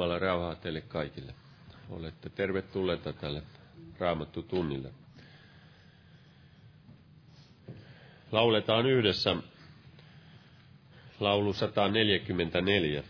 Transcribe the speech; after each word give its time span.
Jumalan 0.00 0.20
rauhaa 0.20 0.54
teille 0.54 0.80
kaikille. 0.80 1.34
Olette 1.90 2.30
tervetulleita 2.30 3.12
tälle 3.12 3.42
Raamattu 3.98 4.42
tunnille. 4.42 4.90
Lauletaan 8.32 8.86
yhdessä 8.86 9.36
laulu 11.20 11.52
144. 11.52 13.04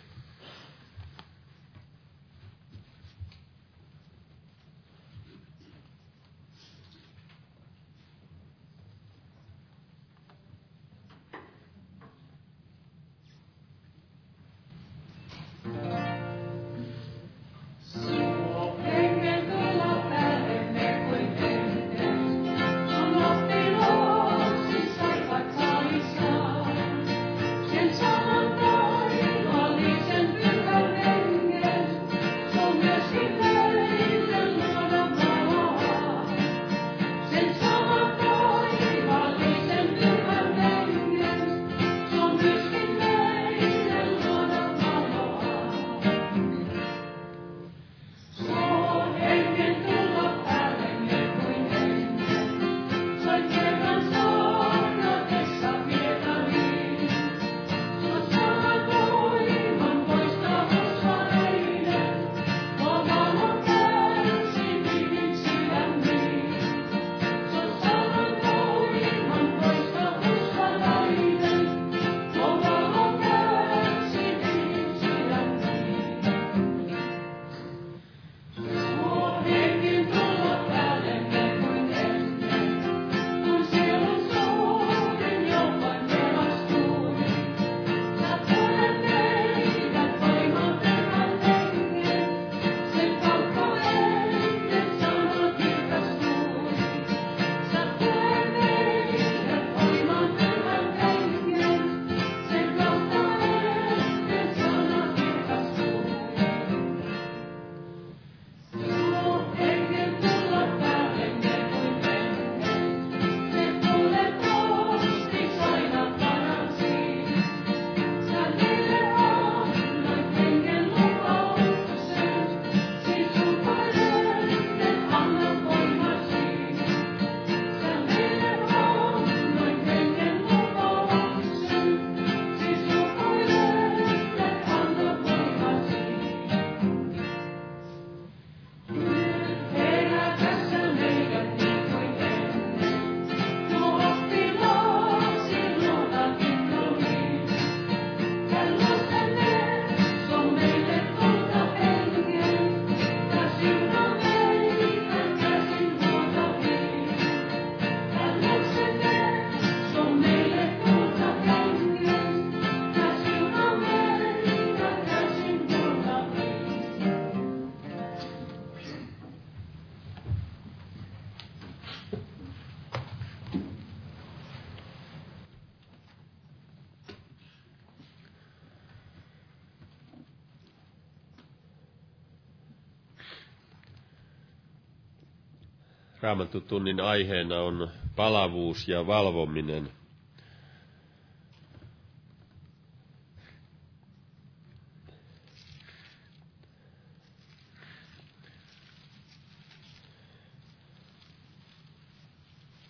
Raamattutunnin 186.31 187.01
aiheena 187.01 187.60
on 187.60 187.91
palavuus 188.17 188.89
ja 188.89 189.06
valvominen. 189.06 189.91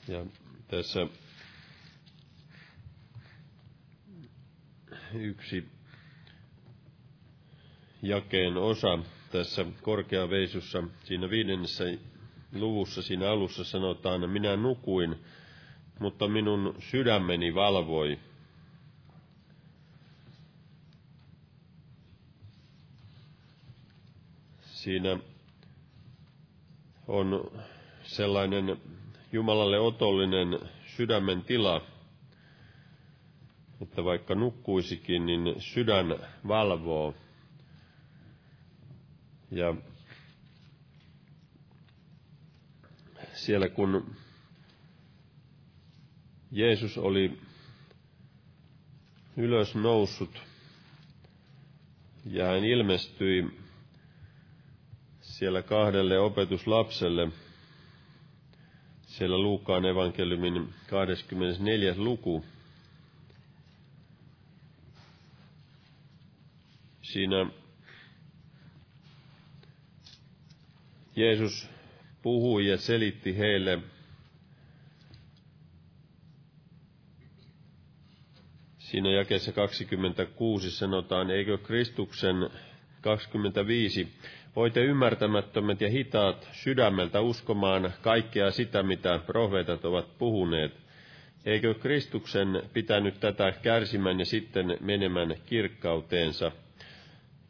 Ja 0.09 0.26
tässä 0.68 1.06
yksi 5.14 5.68
jakeen 8.02 8.56
osa 8.56 8.99
tässä 9.32 9.64
korkeaveisussa, 9.82 10.82
siinä 11.04 11.30
viidennessä 11.30 11.85
luvussa 12.54 13.02
siinä 13.02 13.30
alussa 13.30 13.64
sanotaan, 13.64 14.30
minä 14.30 14.57
nukuin, 14.57 15.16
mutta 15.99 16.28
minun 16.28 16.75
sydämeni 16.78 17.54
valvoi. 17.54 18.19
Siinä 24.61 25.19
on 27.09 27.50
sellainen 28.02 28.76
Jumalalle 29.33 29.78
otollinen 29.78 30.59
sydämen 30.97 31.42
tila, 31.42 31.83
että 33.83 34.04
vaikka 34.04 34.35
nukkuisikin, 34.35 35.26
niin 35.26 35.54
sydän 35.59 36.16
valvoo. 36.49 37.14
Ja 39.50 39.75
siellä 43.44 43.68
kun 43.68 44.16
Jeesus 46.50 46.99
oli 46.99 47.38
ylös 49.37 49.75
noussut 49.75 50.42
ja 52.26 52.47
hän 52.47 52.64
ilmestyi 52.64 53.59
siellä 55.20 55.62
kahdelle 55.62 56.18
opetuslapselle, 56.18 57.28
siellä 59.06 59.38
Luukaan 59.38 59.85
evankeliumin 59.85 60.75
24. 60.90 61.94
luku. 61.97 62.44
Siinä 67.02 67.47
Jeesus 71.16 71.68
puhui 72.22 72.68
ja 72.68 72.76
selitti 72.76 73.38
heille 73.38 73.78
Siinä 78.90 79.10
jakeessa 79.10 79.52
26 79.52 80.70
sanotaan, 80.70 81.30
eikö 81.30 81.58
Kristuksen 81.58 82.50
25. 83.00 84.08
Voitte 84.56 84.80
ymmärtämättömät 84.84 85.80
ja 85.80 85.88
hitaat 85.90 86.48
sydämeltä 86.52 87.20
uskomaan 87.20 87.92
kaikkea 88.02 88.50
sitä, 88.50 88.82
mitä 88.82 89.20
profeetat 89.26 89.84
ovat 89.84 90.18
puhuneet. 90.18 90.72
Eikö 91.46 91.74
Kristuksen 91.74 92.62
pitänyt 92.72 93.20
tätä 93.20 93.52
kärsimään 93.62 94.18
ja 94.18 94.24
sitten 94.26 94.76
menemään 94.80 95.34
kirkkauteensa? 95.46 96.52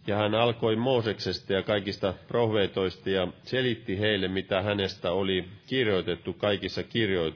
Ja 0.06 0.16
hän 0.16 0.34
alkoi 0.34 0.76
Mooseksesta 0.76 1.52
ja 1.52 1.62
kaikista 1.62 2.14
profeetoista 2.28 3.10
ja 3.10 3.28
selitti 3.42 3.98
heille, 3.98 4.28
mitä 4.28 4.62
hänestä 4.62 5.12
oli 5.12 5.48
kirjoitettu 5.66 6.32
kaikissa, 6.32 6.82
kirjo... 6.82 7.32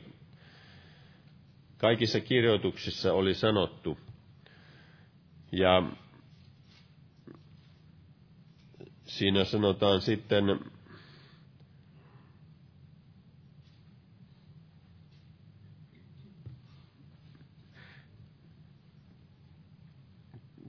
kaikissa 1.78 2.20
kirjoituksissa 2.20 3.12
oli 3.12 3.34
sanottu. 3.34 3.98
Ja 5.52 5.82
siinä 9.06 9.44
sanotaan 9.44 10.00
sitten 10.00 10.44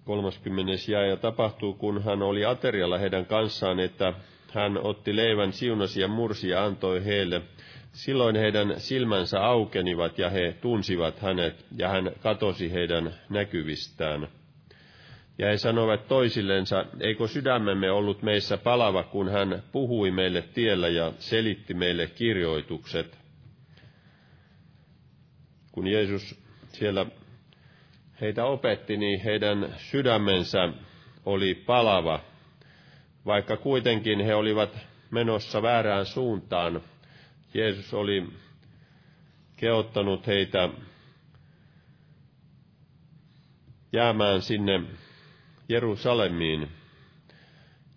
kolmaskymmenes 0.05 0.89
jää 0.89 1.05
ja 1.05 1.17
tapahtuu, 1.17 1.73
kun 1.73 2.03
hän 2.03 2.21
oli 2.21 2.45
aterialla 2.45 2.97
heidän 2.97 3.25
kanssaan, 3.25 3.79
että 3.79 4.13
hän 4.53 4.77
otti 4.77 5.15
leivän 5.15 5.53
siunasi 5.53 6.01
ja 6.01 6.07
mursi 6.07 6.49
ja 6.49 6.65
antoi 6.65 7.05
heille. 7.05 7.41
Silloin 7.93 8.35
heidän 8.35 8.73
silmänsä 8.77 9.45
aukenivat 9.45 10.19
ja 10.19 10.29
he 10.29 10.55
tunsivat 10.61 11.19
hänet, 11.19 11.65
ja 11.77 11.89
hän 11.89 12.11
katosi 12.19 12.73
heidän 12.73 13.13
näkyvistään. 13.29 14.27
Ja 15.37 15.47
he 15.47 15.57
sanoivat 15.57 16.07
toisillensa, 16.07 16.85
eikö 16.99 17.27
sydämemme 17.27 17.91
ollut 17.91 18.21
meissä 18.21 18.57
palava, 18.57 19.03
kun 19.03 19.29
hän 19.29 19.63
puhui 19.71 20.11
meille 20.11 20.41
tiellä 20.41 20.87
ja 20.87 21.13
selitti 21.19 21.73
meille 21.73 22.07
kirjoitukset. 22.07 23.17
Kun 25.71 25.87
Jeesus 25.87 26.41
siellä 26.67 27.05
heitä 28.21 28.45
opetti, 28.45 28.97
niin 28.97 29.19
heidän 29.21 29.75
sydämensä 29.77 30.69
oli 31.25 31.55
palava, 31.55 32.19
vaikka 33.25 33.57
kuitenkin 33.57 34.19
he 34.19 34.35
olivat 34.35 34.77
menossa 35.11 35.61
väärään 35.61 36.05
suuntaan. 36.05 36.81
Jeesus 37.53 37.93
oli 37.93 38.27
keottanut 39.57 40.27
heitä 40.27 40.69
jäämään 43.93 44.41
sinne 44.41 44.81
Jerusalemiin. 45.69 46.67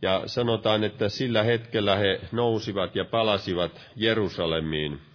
Ja 0.03 0.23
sanotaan, 0.27 0.85
että 0.85 1.09
sillä 1.09 1.43
hetkellä 1.43 1.97
he 1.97 2.21
nousivat 2.33 2.97
ja 2.97 3.05
palasivat 3.05 3.81
Jerusalemiin. 3.97 5.08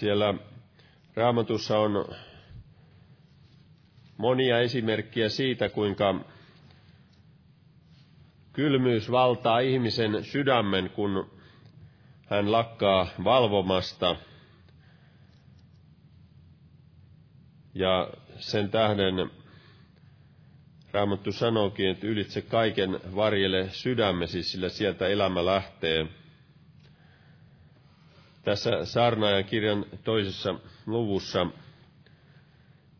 Siellä 0.00 0.34
raamatussa 1.14 1.78
on 1.78 2.04
monia 4.16 4.58
esimerkkiä 4.60 5.28
siitä, 5.28 5.68
kuinka 5.68 6.14
kylmyys 8.52 9.10
valtaa 9.10 9.58
ihmisen 9.58 10.24
sydämen, 10.24 10.90
kun 10.90 11.30
hän 12.26 12.52
lakkaa 12.52 13.06
valvomasta. 13.24 14.16
Ja 17.74 18.10
sen 18.38 18.70
tähden 18.70 19.30
Raamattu 20.92 21.32
sanookin, 21.32 21.88
että 21.88 22.06
ylitse 22.06 22.42
kaiken 22.42 23.00
varjele 23.16 23.68
sydämesi, 23.70 24.42
sillä 24.42 24.68
sieltä 24.68 25.06
elämä 25.06 25.46
lähtee– 25.46 26.06
tässä 28.50 28.84
saarnaajan 28.84 29.44
kirjan 29.44 29.86
toisessa 30.04 30.54
luvussa, 30.86 31.46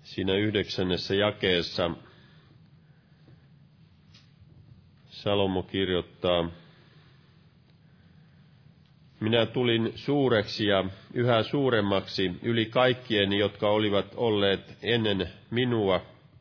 siinä 0.02 0.34
yhdeksännessä 0.34 1.14
jakeessa, 1.14 1.90
Salomo 5.08 5.62
kirjoittaa, 5.62 6.50
minä 9.20 9.46
tulin 9.46 9.92
suureksi 9.94 10.66
ja 10.66 10.84
yhä 11.14 11.42
suuremmaksi 11.42 12.30
yli 12.42 12.66
kaikkien, 12.66 13.32
jotka 13.32 13.68
olivat 13.68 14.06
olleet 14.16 14.78
ennen 14.82 15.28
minua 15.50 16.00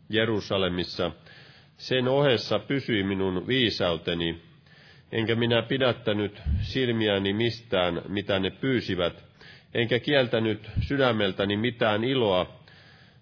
Jerusalemissa. 0.09 1.11
Sen 1.77 2.07
ohessa 2.07 2.59
pysyi 2.59 3.03
minun 3.03 3.47
viisauteni, 3.47 4.41
enkä 5.11 5.35
minä 5.35 5.61
pidättänyt 5.61 6.41
silmiäni 6.61 7.33
mistään, 7.33 8.01
mitä 8.07 8.39
ne 8.39 8.49
pyysivät, 8.51 9.23
enkä 9.73 9.99
kieltänyt 9.99 10.69
sydämeltäni 10.81 11.57
mitään 11.57 12.03
iloa, 12.03 12.59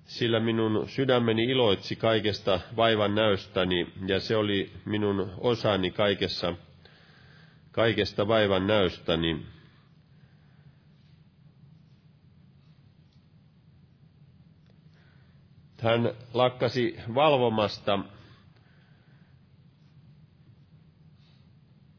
sillä 0.05 0.39
minun 0.39 0.89
sydämeni 0.89 1.43
iloitsi 1.43 1.95
kaikesta 1.95 2.59
vaivan 2.75 3.15
näystäni, 3.15 3.87
ja 4.07 4.19
se 4.19 4.35
oli 4.35 4.71
minun 4.85 5.31
osani 5.37 5.91
kaikessa, 5.91 6.53
kaikesta 7.71 8.27
vaivan 8.27 8.67
näystäni. 8.67 9.45
Hän 15.81 16.11
lakkasi 16.33 16.99
valvomasta 17.15 17.99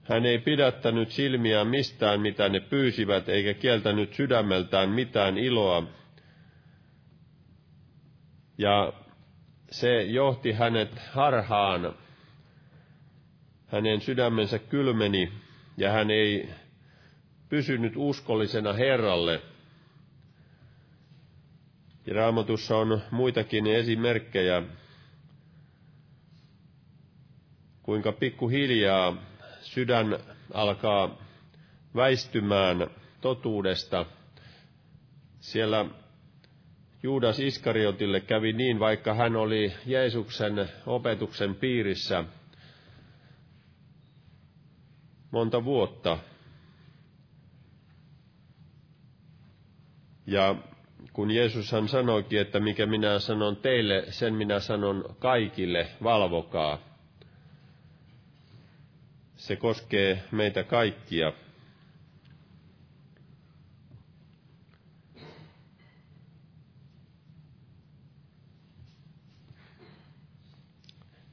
Hän 0.08 0.26
ei 0.26 0.38
pidättänyt 0.38 1.10
silmiään 1.10 1.66
mistään, 1.66 2.20
mitä 2.20 2.48
ne 2.48 2.60
pyysivät, 2.60 3.28
eikä 3.28 3.54
kieltänyt 3.54 4.14
sydämeltään 4.14 4.88
mitään 4.88 5.38
iloa. 5.38 5.82
Ja 8.58 8.92
se 9.70 10.02
johti 10.02 10.52
hänet 10.52 10.98
harhaan. 10.98 11.94
Hänen 13.66 14.00
sydämensä 14.00 14.58
kylmeni 14.58 15.32
ja 15.76 15.92
hän 15.92 16.10
ei 16.10 16.48
pysynyt 17.48 17.92
uskollisena 17.96 18.72
Herralle. 18.72 19.42
Ja 22.06 22.14
raamatussa 22.14 22.76
on 22.76 23.02
muitakin 23.10 23.66
esimerkkejä, 23.66 24.62
kuinka 27.82 28.12
pikkuhiljaa 28.12 29.16
sydän 29.68 30.18
alkaa 30.54 31.18
väistymään 31.94 32.90
totuudesta. 33.20 34.06
Siellä 35.40 35.84
Juudas 37.02 37.40
Iskariotille 37.40 38.20
kävi 38.20 38.52
niin, 38.52 38.80
vaikka 38.80 39.14
hän 39.14 39.36
oli 39.36 39.72
Jeesuksen 39.86 40.68
opetuksen 40.86 41.54
piirissä 41.54 42.24
monta 45.30 45.64
vuotta. 45.64 46.18
Ja 50.26 50.54
kun 51.12 51.30
Jeesus 51.30 51.72
hän 51.72 51.88
sanoikin, 51.88 52.40
että 52.40 52.60
mikä 52.60 52.86
minä 52.86 53.18
sanon 53.18 53.56
teille, 53.56 54.04
sen 54.10 54.34
minä 54.34 54.60
sanon 54.60 55.16
kaikille, 55.18 55.88
valvokaa. 56.02 56.87
Se 59.38 59.56
koskee 59.56 60.22
meitä 60.32 60.64
kaikkia. 60.64 61.32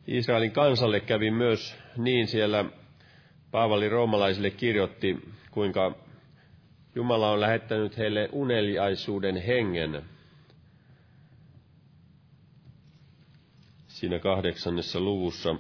Israelin 0.08 0.52
kansalle 0.52 1.00
kävi 1.00 1.32
myös 1.32 1.76
niin 1.98 2.28
siellä 2.28 2.66
Paavali 3.52 3.90
roomalaisille 3.90 4.50
kirjoitti, 4.50 5.20
kuinka 5.52 5.96
Jumala 6.96 7.32
on 7.32 7.42
lähettänyt 7.42 7.98
heille 7.98 8.30
uneliaisuuden 8.32 9.36
hengen. 9.36 10.02
Siinä 13.88 14.20
kahdeksannessa 14.20 15.00
luvussa 15.00 15.56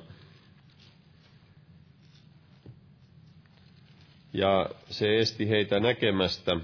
ja 4.37 4.69
se 4.89 5.19
esti 5.19 5.49
heitä 5.49 5.79
näkemästä 5.79 6.57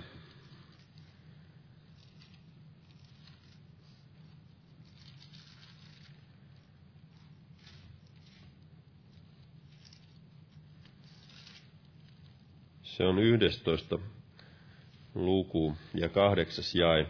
Se 12.83 13.03
on 13.05 13.19
yhdestoista 13.19 13.99
luku 15.15 15.73
ja 15.93 16.09
kahdeksas 16.09 16.75
jae. 16.75 17.05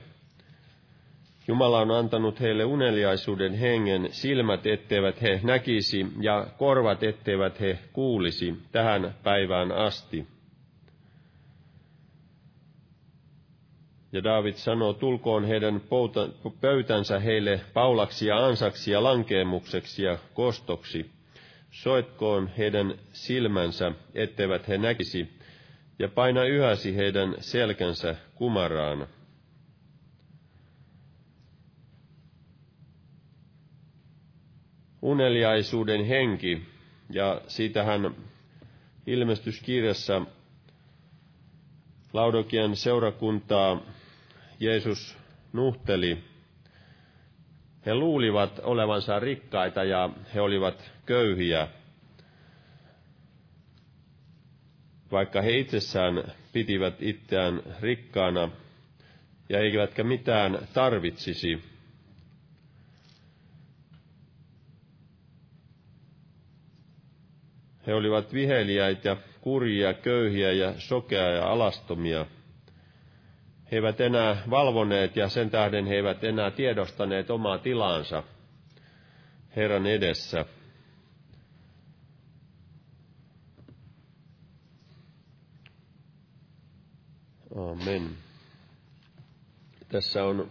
Jumala 1.47 1.79
on 1.79 1.91
antanut 1.91 2.39
heille 2.39 2.65
uneliaisuuden 2.65 3.53
hengen, 3.53 4.07
silmät 4.11 4.65
etteivät 4.65 5.21
he 5.21 5.39
näkisi 5.43 6.05
ja 6.19 6.47
korvat 6.57 7.03
etteivät 7.03 7.59
he 7.59 7.79
kuulisi 7.93 8.55
tähän 8.71 9.15
päivään 9.23 9.71
asti. 9.71 10.27
Ja 14.13 14.23
David 14.23 14.53
sanoo, 14.53 14.93
tulkoon 14.93 15.45
heidän 15.45 15.81
pöytänsä 16.61 17.19
heille 17.19 17.61
paulaksi 17.73 18.27
ja 18.27 18.45
ansaksi 18.45 18.91
ja 18.91 19.03
lankeemukseksi 19.03 20.03
ja 20.03 20.17
kostoksi. 20.33 21.11
Soitkoon 21.71 22.47
heidän 22.57 22.93
silmänsä, 23.13 23.91
etteivät 24.13 24.67
he 24.67 24.77
näkisi, 24.77 25.29
ja 25.99 26.07
paina 26.07 26.43
yhäsi 26.43 26.95
heidän 26.95 27.35
selkänsä 27.39 28.15
kumaraan. 28.35 29.07
Uneliaisuuden 35.01 36.05
henki, 36.05 36.61
ja 37.09 37.41
siitähän 37.47 38.15
ilmestyskirjassa 39.07 40.21
Laudokian 42.13 42.75
seurakuntaa 42.75 43.81
Jeesus 44.61 45.17
nuhteli. 45.53 46.23
He 47.85 47.95
luulivat 47.95 48.59
olevansa 48.63 49.19
rikkaita 49.19 49.83
ja 49.83 50.09
he 50.33 50.41
olivat 50.41 50.91
köyhiä, 51.05 51.67
vaikka 55.11 55.41
he 55.41 55.57
itsessään 55.57 56.23
pitivät 56.53 57.01
itseään 57.01 57.61
rikkaana 57.79 58.49
ja 59.49 59.59
eivätkä 59.59 60.03
mitään 60.03 60.67
tarvitsisi. 60.73 61.61
He 67.87 67.93
olivat 67.93 68.33
viheliäitä 68.33 69.17
kurjia, 69.41 69.93
köyhiä 69.93 70.51
ja 70.51 70.73
sokea 70.77 71.29
ja 71.29 71.47
alastomia– 71.51 72.25
he 73.71 73.75
eivät 73.77 74.01
enää 74.01 74.43
valvoneet 74.49 75.15
ja 75.15 75.29
sen 75.29 75.49
tähden 75.49 75.85
he 75.85 75.95
eivät 75.95 76.23
enää 76.23 76.51
tiedostaneet 76.51 77.29
omaa 77.29 77.57
tilaansa 77.57 78.23
Herran 79.55 79.85
edessä. 79.87 80.45
Amen. 87.55 88.09
Tässä 89.89 90.23
on 90.23 90.47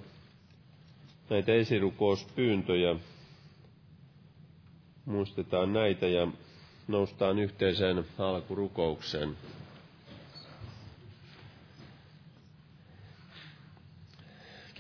näitä 1.31 1.53
esirukouspyyntöjä. 1.53 2.97
Muistetaan 5.05 5.73
näitä 5.73 6.07
ja 6.07 6.29
noustaan 6.89 7.39
yhteiseen 7.39 8.05
alkurukoukseen. 8.19 9.37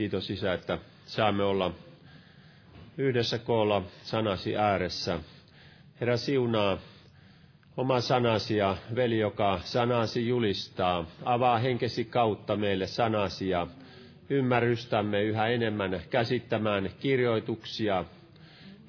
Kiitos 0.01 0.31
Isä, 0.31 0.53
että 0.53 0.79
saamme 1.07 1.43
olla 1.45 1.73
yhdessä 2.99 3.39
koolla 3.39 3.83
sanasi 4.03 4.57
ääressä. 4.57 5.19
Herra 6.01 6.17
siunaa 6.17 6.79
oma 7.77 8.01
sanasi 8.01 8.57
ja 8.57 8.77
veli, 8.95 9.19
joka 9.19 9.61
sanasi 9.65 10.29
julistaa. 10.29 11.07
Avaa 11.25 11.59
henkesi 11.59 12.05
kautta 12.05 12.57
meille 12.57 12.87
sanasi 12.87 13.49
ja 13.49 13.67
ymmärrystämme 14.31 15.23
yhä 15.23 15.47
enemmän 15.47 16.01
käsittämään 16.11 16.91
kirjoituksia. 17.01 18.05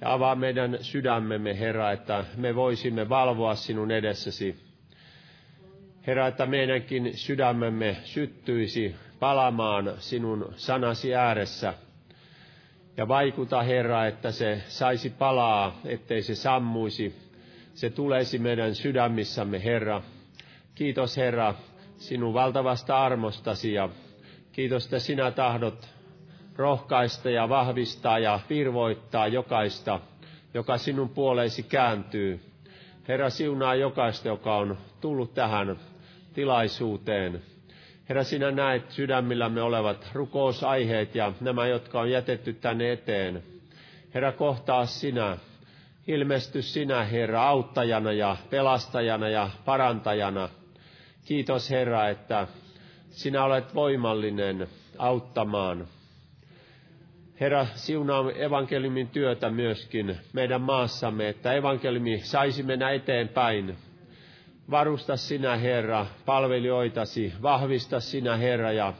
Ja 0.01 0.13
avaa 0.13 0.35
meidän 0.35 0.77
sydämemme, 0.81 1.59
Herra, 1.59 1.91
että 1.91 2.25
me 2.37 2.55
voisimme 2.55 3.09
valvoa 3.09 3.55
sinun 3.55 3.91
edessäsi. 3.91 4.55
Herra, 6.07 6.27
että 6.27 6.45
meidänkin 6.45 7.17
sydämemme 7.17 7.97
syttyisi 8.03 8.95
palamaan 9.21 9.93
sinun 9.97 10.53
sanasi 10.55 11.15
ääressä. 11.15 11.73
Ja 12.97 13.07
vaikuta, 13.07 13.61
Herra, 13.61 14.07
että 14.07 14.31
se 14.31 14.61
saisi 14.67 15.09
palaa, 15.09 15.79
ettei 15.85 16.21
se 16.21 16.35
sammuisi. 16.35 17.15
Se 17.73 17.89
tulisi 17.89 18.39
meidän 18.39 18.75
sydämissämme, 18.75 19.63
Herra. 19.63 20.01
Kiitos, 20.75 21.17
Herra, 21.17 21.53
sinun 21.97 22.33
valtavasta 22.33 23.03
armostasi 23.03 23.73
ja 23.73 23.89
kiitos, 24.51 24.83
että 24.85 24.99
sinä 24.99 25.31
tahdot 25.31 25.89
rohkaista 26.55 27.29
ja 27.29 27.49
vahvistaa 27.49 28.19
ja 28.19 28.39
virvoittaa 28.49 29.27
jokaista, 29.27 29.99
joka 30.53 30.77
sinun 30.77 31.09
puoleisi 31.09 31.63
kääntyy. 31.63 32.39
Herra, 33.07 33.29
siunaa 33.29 33.75
jokaista, 33.75 34.27
joka 34.27 34.55
on 34.57 34.77
tullut 35.01 35.33
tähän 35.33 35.79
tilaisuuteen. 36.33 37.50
Herra, 38.11 38.23
sinä 38.23 38.51
näet 38.51 38.91
sydämillämme 38.91 39.61
olevat 39.61 40.09
rukousaiheet 40.13 41.15
ja 41.15 41.33
nämä, 41.41 41.67
jotka 41.67 41.99
on 41.99 42.11
jätetty 42.11 42.53
tänne 42.53 42.91
eteen. 42.91 43.43
Herra, 44.13 44.31
kohtaa 44.31 44.85
sinä. 44.85 45.37
Ilmesty 46.07 46.61
sinä, 46.61 47.03
Herra, 47.03 47.43
auttajana 47.47 48.11
ja 48.11 48.37
pelastajana 48.49 49.29
ja 49.29 49.49
parantajana. 49.65 50.49
Kiitos, 51.25 51.69
Herra, 51.69 52.09
että 52.09 52.47
sinä 53.09 53.43
olet 53.43 53.75
voimallinen 53.75 54.67
auttamaan. 54.97 55.87
Herra, 57.39 57.65
siunaa 57.75 58.31
evankeliumin 58.31 59.07
työtä 59.07 59.49
myöskin 59.49 60.17
meidän 60.33 60.61
maassamme, 60.61 61.29
että 61.29 61.53
evankeliumi 61.53 62.19
saisi 62.19 62.63
mennä 62.63 62.89
eteenpäin 62.91 63.77
Varusta 64.71 65.17
sinä, 65.17 65.57
Herra, 65.57 66.05
palvelijoitasi, 66.25 67.33
vahvista 67.41 67.99
sinä, 67.99 68.37
Herra, 68.37 68.71
ja 68.71 68.93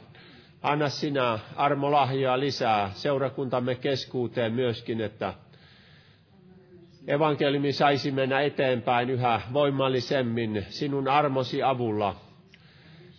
anna 0.62 0.90
sinä 0.90 1.40
armolahjaa 1.56 2.40
lisää 2.40 2.92
seurakuntamme 2.94 3.76
keskuuteen 3.76 4.54
myöskin, 4.54 5.02
että 5.02 5.34
evankeliumi 7.08 7.74
saisi 7.74 8.12
mennä 8.12 8.42
eteenpäin 8.42 9.10
yhä 9.10 9.42
voimallisemmin 9.54 10.66
sinun 10.70 11.08
armosi 11.08 11.64
avulla. 11.64 12.16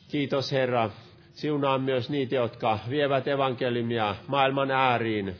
Kiitos 0.08 0.52
Herra. 0.52 0.90
Siunaa 1.32 1.78
myös 1.78 2.10
niitä, 2.10 2.34
jotka 2.34 2.78
vievät 2.90 3.28
evankeliumia 3.28 4.16
maailman 4.26 4.70
ääriin. 4.70 5.36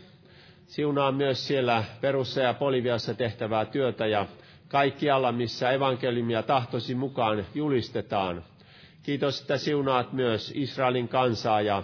Siunaa 0.73 1.13
myös 1.13 1.47
siellä 1.47 1.85
Perussa 2.01 2.41
ja 2.41 2.55
Poliviassa 2.55 3.15
tehtävää 3.15 3.65
työtä 3.65 4.07
ja 4.07 4.27
kaikkialla, 4.69 5.33
missä 5.33 5.71
evankeliumia 5.71 6.43
tahtosi 6.43 6.95
mukaan 6.95 7.47
julistetaan. 7.55 8.45
Kiitos, 9.03 9.41
että 9.41 9.59
siunaat 9.59 10.13
myös 10.13 10.53
Israelin 10.55 11.09
kansaa 11.09 11.61
ja 11.61 11.83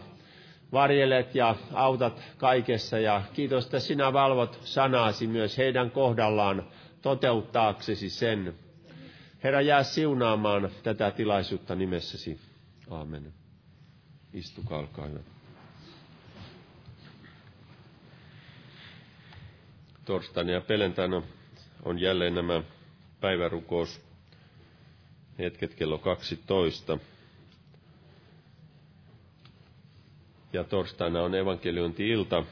varjelet 0.73 1.35
ja 1.35 1.57
autat 1.73 2.23
kaikessa 2.37 2.99
ja 2.99 3.23
kiitos, 3.33 3.65
että 3.65 3.81
sinä 3.81 4.13
valvot 4.13 4.61
sanasi 4.65 5.27
myös 5.27 5.59
heidän 5.59 5.91
kohdallaan 5.91 6.63
toteuttaaksesi 7.03 8.11
sen. 8.11 8.55
Herra, 9.45 9.61
jää 9.61 9.83
siunaamaan 9.83 10.69
tätä 10.83 11.11
tilaisuutta 11.11 11.75
nimessäsi. 11.75 12.39
Aamen. 12.91 13.33
Istukaa, 14.33 14.79
olkaa 14.79 15.07
hyvä. 15.07 15.38
Torstaina 20.09 20.53
ja 20.53 20.61
pelentaina 20.61 21.23
on 21.85 21.99
jälleen 21.99 22.35
nämä 22.35 22.63
päivärukous 23.21 24.01
hetket 25.39 25.75
kello 25.75 25.99
12. 25.99 26.99
Ja 30.53 30.65
torstaina 30.65 31.23
on 31.23 31.35
evankeliointi-ilta 31.35 32.45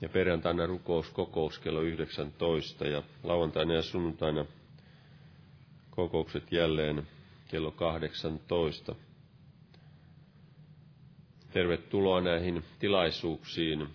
ja 0.00 0.08
perjantaina 0.08 0.66
rukouskokous 0.66 1.58
kello 1.58 1.80
19 1.80 2.84
ja 2.88 3.02
lauantaina 3.22 3.74
ja 3.74 3.82
sunnuntaina 3.82 4.44
kokoukset 5.90 6.52
jälleen 6.52 7.06
kello 7.48 7.70
18. 7.70 8.94
Tervetuloa 11.52 12.20
näihin 12.20 12.64
tilaisuuksiin 12.78 13.88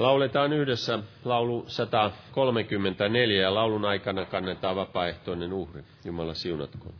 Lauletaan 0.00 0.52
yhdessä 0.52 0.98
laulu 1.24 1.64
134 1.68 3.42
ja 3.42 3.54
laulun 3.54 3.84
aikana 3.84 4.24
kannetaan 4.24 4.76
vapaaehtoinen 4.76 5.52
uhri. 5.52 5.82
Jumala 6.04 6.34
siunatkoon. 6.34 6.94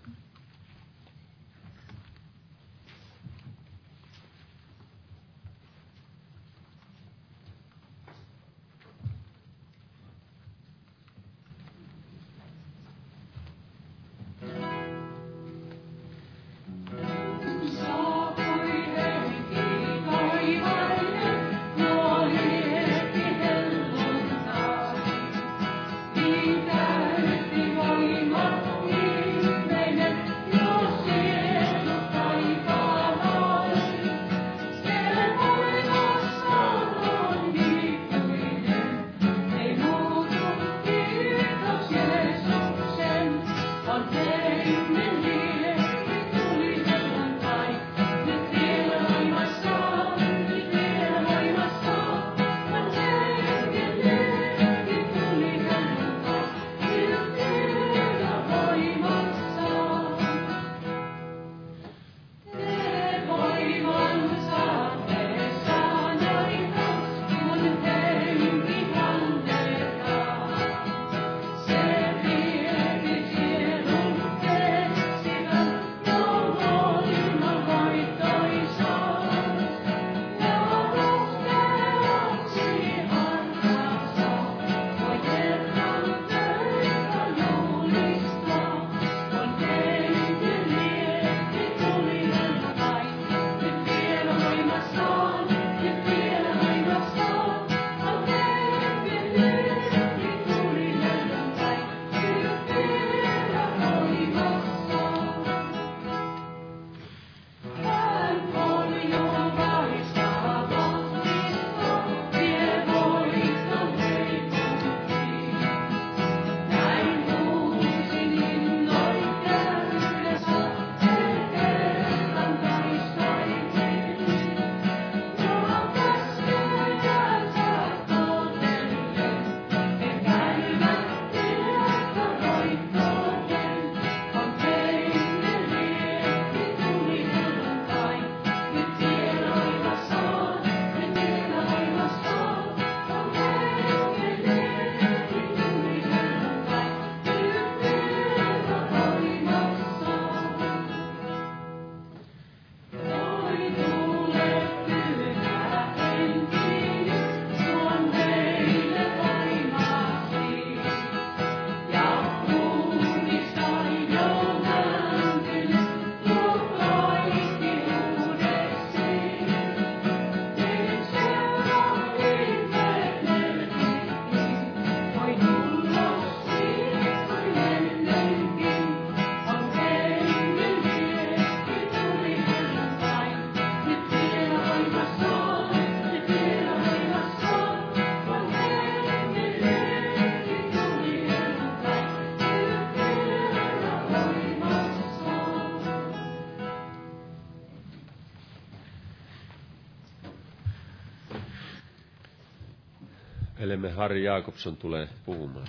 Elemme 203.81 203.97
Harri 203.97 204.25
Jaakobson 204.25 204.77
tulee 204.77 205.09
puhumaan. 205.27 205.69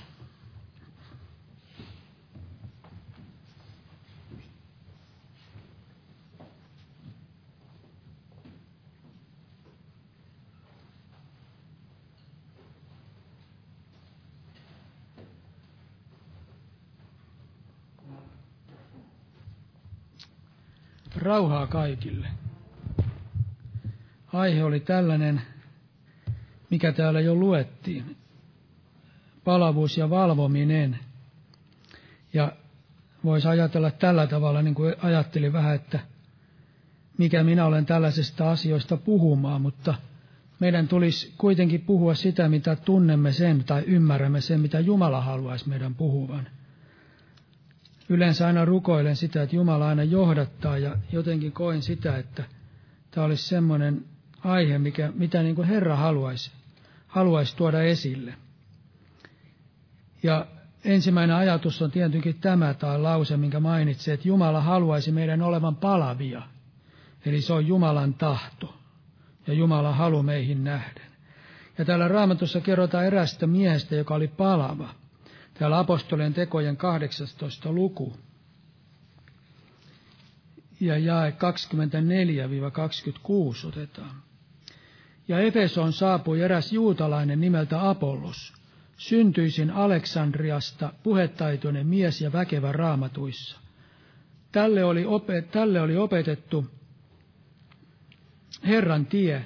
Rauhaa 21.16 21.68
kaikille. 21.68 22.28
Aihe 24.34 24.64
oli 24.64 24.80
tällainen, 24.80 25.42
mikä 26.72 26.92
täällä 26.92 27.20
jo 27.20 27.36
luettiin. 27.36 28.16
Palavuus 29.44 29.98
ja 29.98 30.10
valvominen. 30.10 31.00
Ja 32.34 32.52
voisi 33.24 33.48
ajatella 33.48 33.92
tällä 33.92 34.28
tavalla, 34.28 34.62
niin 34.62 34.76
kuin 34.76 34.96
ajattelin 35.02 35.54
vähän, 35.54 35.76
että 35.76 36.00
mikä 37.18 37.44
minä 37.44 37.66
olen 37.66 37.86
tällaisista 37.86 38.52
asioista 38.52 38.98
puhumaan, 38.98 39.62
mutta 39.62 39.96
meidän 40.60 40.88
tulisi 40.88 41.34
kuitenkin 41.38 41.82
puhua 41.82 42.14
sitä, 42.14 42.50
mitä 42.50 42.76
tunnemme 42.76 43.32
sen 43.32 43.64
tai 43.64 43.84
ymmärrämme 43.88 44.42
sen, 44.42 44.60
mitä 44.60 44.80
Jumala 44.80 45.22
haluaisi 45.22 45.70
meidän 45.70 45.96
puhuvan– 45.96 46.48
yleensä 48.12 48.48
aina 48.48 48.66
rukoilen 48.66 49.16
sitä, 49.16 49.44
että 49.44 49.56
Jumala 49.56 49.88
aina 49.88 50.04
johdattaa 50.04 50.78
ja 50.78 50.98
jotenkin 51.12 51.52
koen 51.52 51.82
sitä, 51.82 52.18
että 52.18 52.44
tämä 53.12 53.26
olisi 53.26 53.48
semmoinen 53.48 54.06
aihe, 54.44 54.78
mikä, 54.78 55.12
mitä 55.16 55.44
niin 55.44 55.56
kuin 55.56 55.68
Herra 55.68 55.96
haluaisi, 55.96 56.52
haluaisi 57.12 57.56
tuoda 57.56 57.82
esille. 57.82 58.34
Ja 60.24 60.46
ensimmäinen 60.84 61.36
ajatus 61.36 61.82
on 61.82 61.92
tietenkin 61.92 62.40
tämä 62.42 62.74
tai 62.74 63.00
lause, 63.00 63.38
minkä 63.38 63.60
mainitsin, 63.60 64.14
että 64.14 64.28
Jumala 64.28 64.62
haluaisi 64.62 65.12
meidän 65.12 65.42
olevan 65.42 65.76
palavia. 65.76 66.42
Eli 67.26 67.42
se 67.42 67.54
on 67.54 67.68
Jumalan 67.68 68.14
tahto 68.14 68.78
ja 69.48 69.54
Jumala 69.54 69.92
halu 69.94 70.24
meihin 70.24 70.64
nähden. 70.64 71.12
Ja 71.78 71.86
täällä 71.86 72.08
raamatussa 72.08 72.62
kerrotaan 72.62 73.06
erästä 73.06 73.48
miehestä, 73.48 73.96
joka 73.96 74.16
oli 74.16 74.28
palava– 74.28 74.90
Täällä 75.62 75.80
apostolien 75.80 76.34
tekojen 76.34 76.78
18. 76.78 77.72
luku 77.72 78.18
ja 80.80 80.98
jae 80.98 81.34
24-26 83.64 83.68
otetaan. 83.68 84.24
Ja 85.32 85.40
Efeson 85.40 85.94
saapui 85.94 86.42
eräs 86.42 86.74
juutalainen 86.74 87.42
nimeltä 87.42 87.90
Apollos, 87.90 88.54
syntyisin 88.98 89.72
Aleksandriasta, 89.72 90.94
puhetaitoinen 91.04 91.88
mies 91.88 92.22
ja 92.22 92.34
väkevä 92.34 92.72
raamatuissa. 92.72 93.60
Tälle 94.52 94.84
oli, 94.84 95.06
opet, 95.06 95.52
tälle 95.52 95.82
oli 95.82 95.98
opetettu 95.98 96.66
Herran 98.68 99.06
tie, 99.06 99.46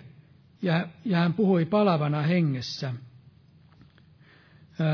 ja, 0.61 0.87
ja 1.05 1.17
hän 1.17 1.33
puhui 1.33 1.65
palavana 1.65 2.21
hengessä– 2.21 2.93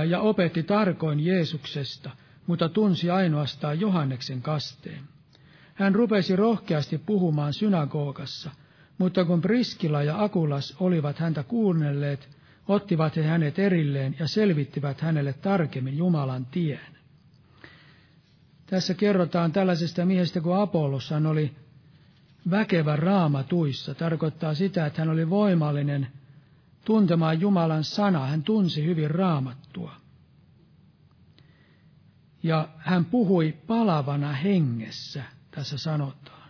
ja 0.10 0.20
opetti 0.20 0.64
tarkoin 0.64 1.20
Jeesuksesta, 1.20 2.12
mutta 2.48 2.70
tunsi 2.70 3.10
ainoastaan 3.10 3.80
Johanneksen 3.80 4.42
kasteen. 4.42 5.04
Hän 5.74 5.96
rupesi 5.96 6.36
rohkeasti 6.36 6.98
puhumaan 6.98 7.54
synagogassa, 7.54 8.52
mutta 9.02 9.26
kun 9.26 9.42
Priskila 9.42 10.04
ja 10.04 10.24
Akulas 10.24 10.76
olivat 10.80 11.20
häntä 11.20 11.44
kuunnelleet, 11.44 12.30
ottivat 12.68 13.16
he 13.16 13.24
hänet 13.24 13.60
erilleen 13.60 14.16
ja 14.20 14.28
selvittivät 14.28 15.02
hänelle 15.02 15.34
tarkemmin 15.34 15.98
Jumalan 15.98 16.46
tien. 16.46 16.98
Tässä 18.66 18.94
kerrotaan 18.94 19.52
tällaisesta 19.52 20.06
miehestä 20.06 20.42
kuin 20.42 20.60
Apollos. 20.60 21.10
Hän 21.10 21.26
oli 21.26 21.56
väkevä 22.52 22.96
raamatuissa. 22.96 23.96
Tarkoittaa 23.96 24.54
sitä, 24.54 24.86
että 24.86 25.02
hän 25.02 25.10
oli 25.10 25.30
voimallinen– 25.30 26.08
tuntemaan 26.86 27.42
Jumalan 27.42 27.84
sana. 27.84 28.28
Hän 28.28 28.44
tunsi 28.44 28.86
hyvin 28.86 29.12
raamattua. 29.12 29.96
Ja 32.44 32.68
hän 32.78 33.06
puhui 33.06 33.52
palavana 33.68 34.34
hengessä, 34.34 35.24
tässä 35.52 35.78
sanotaan. 35.78 36.41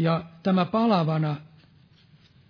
Ja 0.00 0.24
tämä 0.42 0.64
palavana 0.64 1.36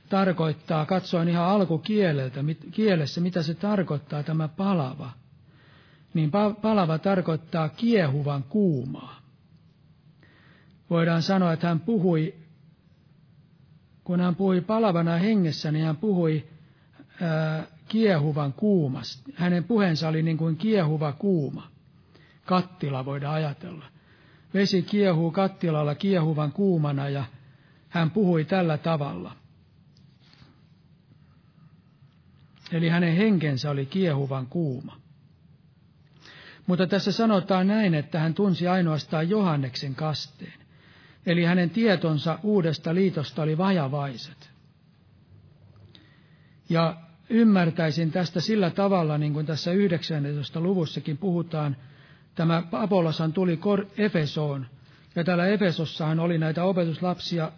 tarkoittaa, 0.09 0.87
katsoin 0.87 1.29
ihan 1.29 1.49
alkukieleltä, 1.49 2.41
kielessä, 2.71 3.21
mitä 3.21 3.43
se 3.43 3.55
tarkoittaa 3.55 4.23
tämä 4.23 4.49
palava. 4.49 5.11
Niin 6.15 6.31
palava 6.63 6.99
tarkoittaa 6.99 7.69
kiehuvan 7.69 8.43
kuumaa. 8.43 9.21
Voidaan 10.91 11.23
sanoa, 11.23 11.53
että 11.53 11.69
hän 11.69 11.81
puhui 11.81 12.35
kun 14.05 14.21
hän 14.21 14.37
puhui 14.37 14.61
palavana 14.61 15.17
hengessä, 15.17 15.73
niin 15.73 15.85
hän 15.85 15.97
puhui 15.97 16.47
ää, 17.21 17.67
kiehuvan 17.89 18.53
kuumasta. 18.53 19.31
Hänen 19.35 19.65
puheensa 19.65 20.09
oli 20.09 20.23
niin 20.23 20.37
kuin 20.37 20.57
kiehuva 20.57 21.13
kuuma. 21.13 21.69
Kattila 22.47 23.05
voidaan 23.05 23.35
ajatella. 23.35 23.85
Vesi 24.55 24.83
kiehuu 24.83 25.31
kattilalla 25.31 25.95
kiehuvan 25.95 26.53
kuumana 26.53 27.09
ja 27.09 27.25
hän 27.91 28.11
puhui 28.11 28.45
tällä 28.45 28.79
tavalla. 28.79 29.37
Eli 32.73 32.89
hänen 32.89 33.17
henkensä 33.17 33.71
oli 33.71 33.87
kiehuvan 33.87 34.47
kuuma. 34.47 35.01
Mutta 36.67 36.87
tässä 36.87 37.13
sanotaan 37.13 37.67
näin, 37.67 37.95
että 37.95 38.19
hän 38.21 38.35
tunsi 38.35 38.69
ainoastaan 38.69 39.29
Johanneksen 39.31 39.95
kasteen. 39.95 40.61
Eli 41.27 41.45
hänen 41.45 41.71
tietonsa 41.71 42.39
uudesta 42.43 42.95
liitosta 42.95 43.43
oli 43.43 43.59
vajavaiset. 43.59 44.51
Ja 46.69 46.97
ymmärtäisin 47.31 48.13
tästä 48.13 48.41
sillä 48.41 48.71
tavalla, 48.71 49.19
niin 49.19 49.33
kuin 49.33 49.47
tässä 49.47 49.73
19. 49.73 50.61
luvussakin 50.61 51.19
puhutaan, 51.19 51.77
tämä 52.35 52.63
Apollosan 52.73 53.33
tuli 53.33 53.61
Efesoon, 53.99 54.67
ja 55.17 55.25
täällä 55.25 55.47
Efesossahan 55.47 56.21
oli 56.21 56.39
näitä 56.39 56.65
opetuslapsia, 56.65 57.53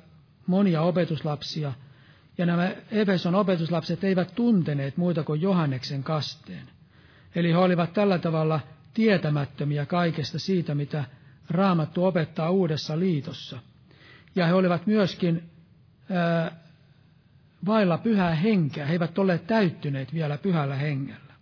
monia 0.46 0.83
opetuslapsia, 0.83 1.72
ja 2.38 2.46
nämä 2.46 2.72
Efeson 2.90 3.35
opetuslapset 3.35 4.05
eivät 4.05 4.35
tunteneet 4.35 4.96
muita 4.96 5.22
kuin 5.24 5.40
Johanneksen 5.42 6.02
kasteen. 6.02 6.66
Eli 7.35 7.50
he 7.50 7.57
olivat 7.57 7.92
tällä 7.92 8.18
tavalla 8.18 8.61
tietämättömiä 8.94 9.87
kaikesta 9.87 10.38
siitä, 10.38 10.74
mitä 10.74 11.05
Raamattu 11.50 12.05
opettaa 12.05 12.50
uudessa 12.50 12.98
liitossa. 12.98 13.59
Ja 14.37 14.46
he 14.46 14.52
olivat 14.55 14.87
myöskin 14.87 15.50
ää, 16.11 16.57
vailla 17.66 17.98
pyhää 17.98 18.35
henkeä, 18.35 18.87
he 18.87 18.92
eivät 18.92 19.18
olleet 19.18 19.46
täyttyneet 19.46 20.14
vielä 20.14 20.38
pyhällä 20.38 20.76
hengellä. 20.76 21.33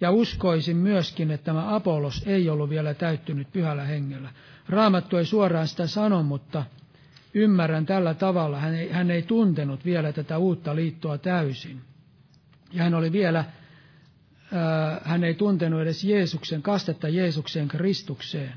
Ja 0.00 0.10
uskoisin 0.10 0.76
myöskin, 0.76 1.30
että 1.30 1.44
tämä 1.44 1.74
Apollos 1.74 2.22
ei 2.26 2.48
ollut 2.48 2.70
vielä 2.70 2.94
täyttynyt 2.94 3.52
pyhällä 3.52 3.84
hengellä. 3.84 4.30
Raamattu 4.68 5.16
ei 5.16 5.24
suoraan 5.24 5.68
sitä 5.68 5.86
sano, 5.86 6.22
mutta 6.22 6.64
ymmärrän 7.34 7.86
tällä 7.86 8.14
tavalla. 8.14 8.60
Hän 8.60 8.74
ei, 8.74 8.90
hän 8.90 9.10
ei 9.10 9.22
tuntenut 9.22 9.84
vielä 9.84 10.12
tätä 10.12 10.38
uutta 10.38 10.76
liittoa 10.76 11.18
täysin. 11.18 11.80
Ja 12.72 12.82
hän 12.84 12.94
oli 12.94 13.12
vielä, 13.12 13.44
ää, 14.52 15.00
hän 15.04 15.24
ei 15.24 15.34
tuntenut 15.34 15.80
edes 15.80 16.04
Jeesuksen, 16.04 16.62
kastetta 16.62 17.08
Jeesukseen 17.08 17.68
Kristukseen. 17.68 18.54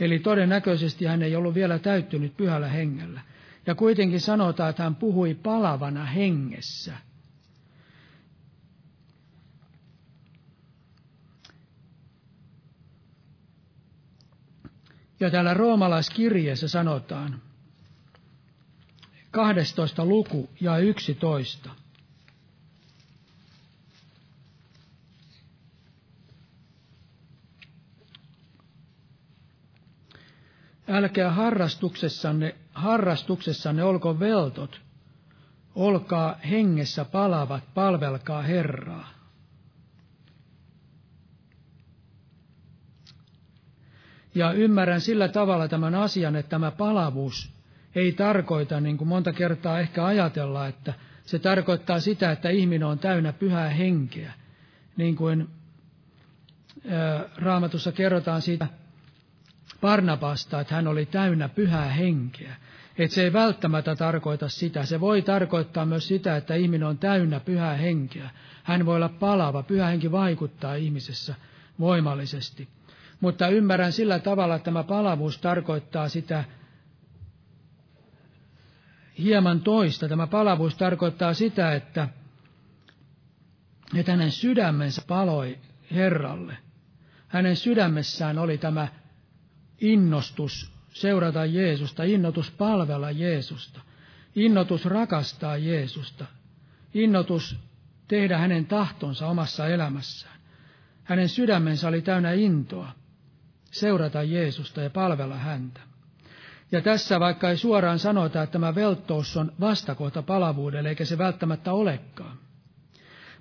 Eli 0.00 0.18
todennäköisesti 0.18 1.04
hän 1.04 1.22
ei 1.22 1.36
ollut 1.36 1.54
vielä 1.54 1.78
täyttynyt 1.78 2.36
pyhällä 2.36 2.68
hengellä. 2.68 3.20
Ja 3.66 3.74
kuitenkin 3.74 4.20
sanotaan, 4.20 4.70
että 4.70 4.82
hän 4.82 4.94
puhui 4.94 5.34
palavana 5.34 6.04
hengessä. 6.04 6.92
Ja 15.22 15.30
täällä 15.30 15.54
roomalaiskirjeessä 15.54 16.68
sanotaan, 16.68 17.42
12 19.30 20.04
luku 20.04 20.50
ja 20.60 20.78
11. 20.78 21.70
Älkää 30.88 31.30
harrastuksessanne, 31.30 32.54
harrastuksessanne 32.74 33.84
olko 33.84 34.20
veltot, 34.20 34.80
olkaa 35.74 36.36
hengessä 36.50 37.04
palavat, 37.04 37.74
palvelkaa 37.74 38.42
Herraa. 38.42 39.11
Ja 44.34 44.52
ymmärrän 44.52 45.00
sillä 45.00 45.28
tavalla 45.28 45.68
tämän 45.68 45.94
asian, 45.94 46.36
että 46.36 46.50
tämä 46.50 46.70
palavuus 46.70 47.52
ei 47.94 48.12
tarkoita, 48.12 48.80
niin 48.80 48.98
kuin 48.98 49.08
monta 49.08 49.32
kertaa 49.32 49.80
ehkä 49.80 50.04
ajatellaan, 50.04 50.68
että 50.68 50.94
se 51.24 51.38
tarkoittaa 51.38 52.00
sitä, 52.00 52.30
että 52.32 52.50
ihminen 52.50 52.88
on 52.88 52.98
täynnä 52.98 53.32
pyhää 53.32 53.68
henkeä. 53.68 54.32
Niin 54.96 55.16
kuin 55.16 55.48
raamatussa 57.36 57.92
kerrotaan 57.92 58.42
siitä 58.42 58.66
Barnabasta, 59.80 60.60
että 60.60 60.74
hän 60.74 60.86
oli 60.86 61.06
täynnä 61.06 61.48
pyhää 61.48 61.88
henkeä. 61.88 62.56
Että 62.98 63.14
se 63.14 63.22
ei 63.22 63.32
välttämättä 63.32 63.96
tarkoita 63.96 64.48
sitä. 64.48 64.84
Se 64.84 65.00
voi 65.00 65.22
tarkoittaa 65.22 65.86
myös 65.86 66.08
sitä, 66.08 66.36
että 66.36 66.54
ihminen 66.54 66.88
on 66.88 66.98
täynnä 66.98 67.40
pyhää 67.40 67.76
henkeä. 67.76 68.30
Hän 68.62 68.86
voi 68.86 68.96
olla 68.96 69.08
palava. 69.08 69.62
Pyhä 69.62 69.86
henki 69.86 70.12
vaikuttaa 70.12 70.74
ihmisessä 70.74 71.34
voimallisesti. 71.80 72.68
Mutta 73.22 73.48
ymmärrän 73.48 73.92
sillä 73.92 74.18
tavalla, 74.18 74.54
että 74.54 74.64
tämä 74.64 74.84
palavuus 74.84 75.38
tarkoittaa 75.38 76.08
sitä 76.08 76.44
hieman 79.18 79.60
toista. 79.60 80.08
Tämä 80.08 80.26
palavuus 80.26 80.74
tarkoittaa 80.74 81.34
sitä, 81.34 81.74
että, 81.74 82.08
että 83.96 84.12
hänen 84.12 84.30
sydämensä 84.32 85.02
paloi 85.06 85.58
Herralle. 85.90 86.56
Hänen 87.28 87.56
sydämessään 87.56 88.38
oli 88.38 88.58
tämä 88.58 88.88
innostus 89.80 90.72
seurata 90.92 91.44
Jeesusta, 91.44 92.02
innotus 92.02 92.50
palvella 92.50 93.10
Jeesusta, 93.10 93.80
innotus 94.34 94.86
rakastaa 94.86 95.56
Jeesusta, 95.56 96.26
innotus 96.94 97.56
tehdä 98.08 98.38
hänen 98.38 98.66
tahtonsa 98.66 99.26
omassa 99.26 99.66
elämässään. 99.66 100.40
Hänen 101.04 101.28
sydämensä 101.28 101.88
oli 101.88 102.02
täynnä 102.02 102.32
intoa 102.32 103.01
seurata 103.72 104.22
Jeesusta 104.22 104.80
ja 104.80 104.90
palvella 104.90 105.36
häntä. 105.36 105.80
Ja 106.72 106.80
tässä 106.80 107.20
vaikka 107.20 107.50
ei 107.50 107.56
suoraan 107.56 107.98
sanota, 107.98 108.42
että 108.42 108.52
tämä 108.52 108.74
velttous 108.74 109.36
on 109.36 109.52
vastakohta 109.60 110.22
palavuudelle, 110.22 110.88
eikä 110.88 111.04
se 111.04 111.18
välttämättä 111.18 111.72
olekaan. 111.72 112.38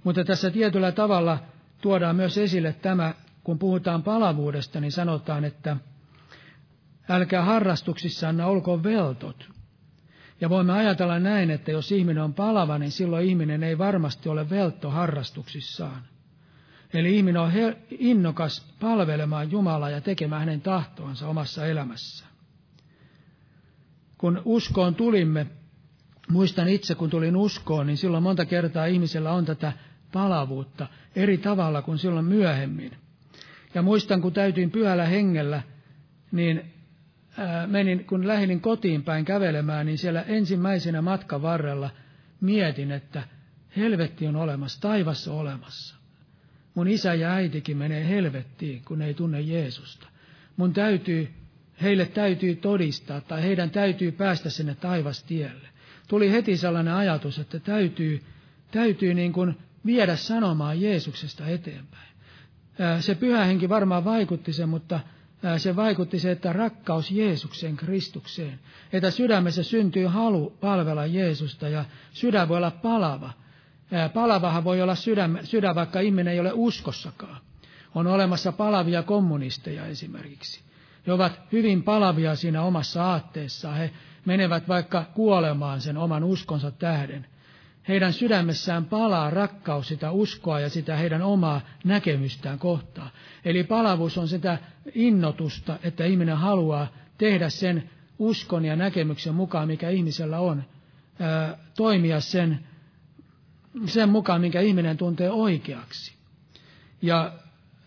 Mutta 0.03 0.23
tässä 0.23 0.51
tietyllä 0.51 0.91
tavalla 0.91 1.37
tuodaan 1.81 2.15
myös 2.15 2.37
esille 2.37 2.73
tämä, 2.73 3.13
kun 3.43 3.59
puhutaan 3.59 4.03
palavuudesta, 4.03 4.79
niin 4.79 4.91
sanotaan, 4.91 5.45
että 5.45 5.77
älkää 7.09 7.43
harrastuksissanne 7.45 8.45
olkoon 8.45 8.83
veltot. 8.83 9.49
Ja 10.41 10.49
voimme 10.49 10.73
ajatella 10.73 11.19
näin, 11.19 11.51
että 11.51 11.71
jos 11.71 11.91
ihminen 11.91 12.23
on 12.23 12.33
palava, 12.33 12.77
niin 12.77 12.91
silloin 12.91 13.25
ihminen 13.25 13.63
ei 13.63 13.77
varmasti 13.77 14.29
ole 14.29 14.49
veltto 14.49 14.89
harrastuksissaan. 14.89 16.01
Eli 16.93 17.17
ihminen 17.17 17.41
on 17.41 17.51
innokas 17.89 18.75
palvelemaan 18.79 19.51
Jumalaa 19.51 19.89
ja 19.89 20.01
tekemään 20.01 20.41
hänen 20.41 20.61
tahtoansa 20.61 21.27
omassa 21.27 21.65
elämässään. 21.65 22.31
Kun 24.17 24.41
uskoon 24.45 24.95
tulimme, 24.95 25.47
muistan 26.29 26.67
itse 26.67 26.95
kun 26.95 27.09
tulin 27.09 27.35
uskoon, 27.35 27.87
niin 27.87 27.97
silloin 27.97 28.23
monta 28.23 28.45
kertaa 28.45 28.85
ihmisellä 28.85 29.31
on 29.31 29.45
tätä 29.45 29.73
palavuutta 30.13 30.87
eri 31.15 31.37
tavalla 31.37 31.81
kuin 31.81 31.97
silloin 31.97 32.25
myöhemmin. 32.25 32.91
Ja 33.73 33.81
muistan, 33.81 34.21
kun 34.21 34.33
täytyin 34.33 34.71
pyhällä 34.71 35.05
hengellä, 35.05 35.61
niin 36.31 36.73
menin, 37.67 38.05
kun 38.05 38.27
lähdin 38.27 38.61
kotiin 38.61 39.03
päin 39.03 39.25
kävelemään, 39.25 39.85
niin 39.85 39.97
siellä 39.97 40.21
ensimmäisenä 40.21 41.01
matkan 41.01 41.41
varrella 41.41 41.89
mietin, 42.41 42.91
että 42.91 43.23
helvetti 43.77 44.27
on 44.27 44.35
olemassa, 44.35 44.81
taivas 44.81 45.27
on 45.27 45.35
olemassa. 45.35 46.00
Mun 46.75 46.87
isä 46.87 47.13
ja 47.13 47.31
äitikin 47.31 47.77
menee 47.77 48.07
helvettiin, 48.09 48.81
kun 48.85 49.01
ei 49.01 49.13
tunne 49.13 49.41
Jeesusta. 49.41 50.07
Mun 50.57 50.73
täytyy, 50.73 51.27
heille 51.81 52.05
täytyy 52.05 52.55
todistaa, 52.55 53.21
tai 53.21 53.43
heidän 53.43 53.69
täytyy 53.69 54.11
päästä 54.11 54.49
sinne 54.49 54.75
taivastielle. 54.75 55.67
Tuli 56.07 56.31
heti 56.31 56.57
sellainen 56.57 56.93
ajatus, 56.93 57.39
että 57.39 57.59
täytyy, 57.59 58.21
täytyy 58.71 59.13
niin 59.13 59.33
kuin 59.33 59.57
viedä 59.85 60.15
sanomaan 60.15 60.81
Jeesuksesta 60.81 61.47
eteenpäin. 61.47 62.11
Se 62.99 63.15
pyhä 63.15 63.45
henki 63.45 63.69
varmaan 63.69 64.05
vaikutti 64.05 64.53
sen, 64.53 64.69
mutta 64.69 64.99
se 65.57 65.75
vaikutti 65.75 66.19
se, 66.19 66.31
että 66.31 66.53
rakkaus 66.53 67.11
Jeesukseen, 67.11 67.77
Kristukseen, 67.77 68.59
että 68.93 69.11
sydämessä 69.11 69.63
syntyy 69.63 70.05
halu 70.05 70.57
palvella 70.61 71.05
Jeesusta 71.05 71.69
ja 71.69 71.85
sydän 72.13 72.49
voi 72.49 72.57
olla 72.57 72.71
palava. 72.71 73.33
Palavahan 74.13 74.63
voi 74.63 74.81
olla 74.81 74.95
sydän, 74.95 75.39
sydän, 75.43 75.75
vaikka 75.75 75.99
ihminen 75.99 76.33
ei 76.33 76.39
ole 76.39 76.51
uskossakaan. 76.53 77.37
On 77.95 78.07
olemassa 78.07 78.51
palavia 78.51 79.03
kommunisteja 79.03 79.85
esimerkiksi. 79.85 80.61
He 81.07 81.13
ovat 81.13 81.39
hyvin 81.51 81.83
palavia 81.83 82.35
siinä 82.35 82.61
omassa 82.61 83.03
aatteessaan. 83.03 83.77
He 83.77 83.91
menevät 84.25 84.67
vaikka 84.67 85.05
kuolemaan 85.13 85.81
sen 85.81 85.97
oman 85.97 86.23
uskonsa 86.23 86.71
tähden. 86.71 87.25
Heidän 87.87 88.13
sydämessään 88.13 88.85
palaa 88.85 89.29
rakkaus 89.29 89.87
sitä 89.87 90.11
uskoa 90.11 90.59
ja 90.59 90.69
sitä 90.69 90.95
heidän 90.95 91.21
omaa 91.21 91.61
näkemystään 91.83 92.59
kohtaan. 92.59 93.09
Eli 93.45 93.63
palavuus 93.63 94.17
on 94.17 94.27
sitä 94.27 94.57
innotusta, 94.95 95.79
että 95.83 96.05
ihminen 96.05 96.37
haluaa 96.37 96.87
tehdä 97.17 97.49
sen 97.49 97.89
uskon 98.19 98.65
ja 98.65 98.75
näkemyksen 98.75 99.35
mukaan, 99.35 99.67
mikä 99.67 99.89
ihmisellä 99.89 100.39
on, 100.39 100.63
toimia 101.77 102.19
sen 102.19 102.59
sen 103.85 104.09
mukaan, 104.09 104.41
minkä 104.41 104.61
ihminen 104.61 104.97
tuntee 104.97 105.31
oikeaksi. 105.31 106.13
Ja 107.01 107.25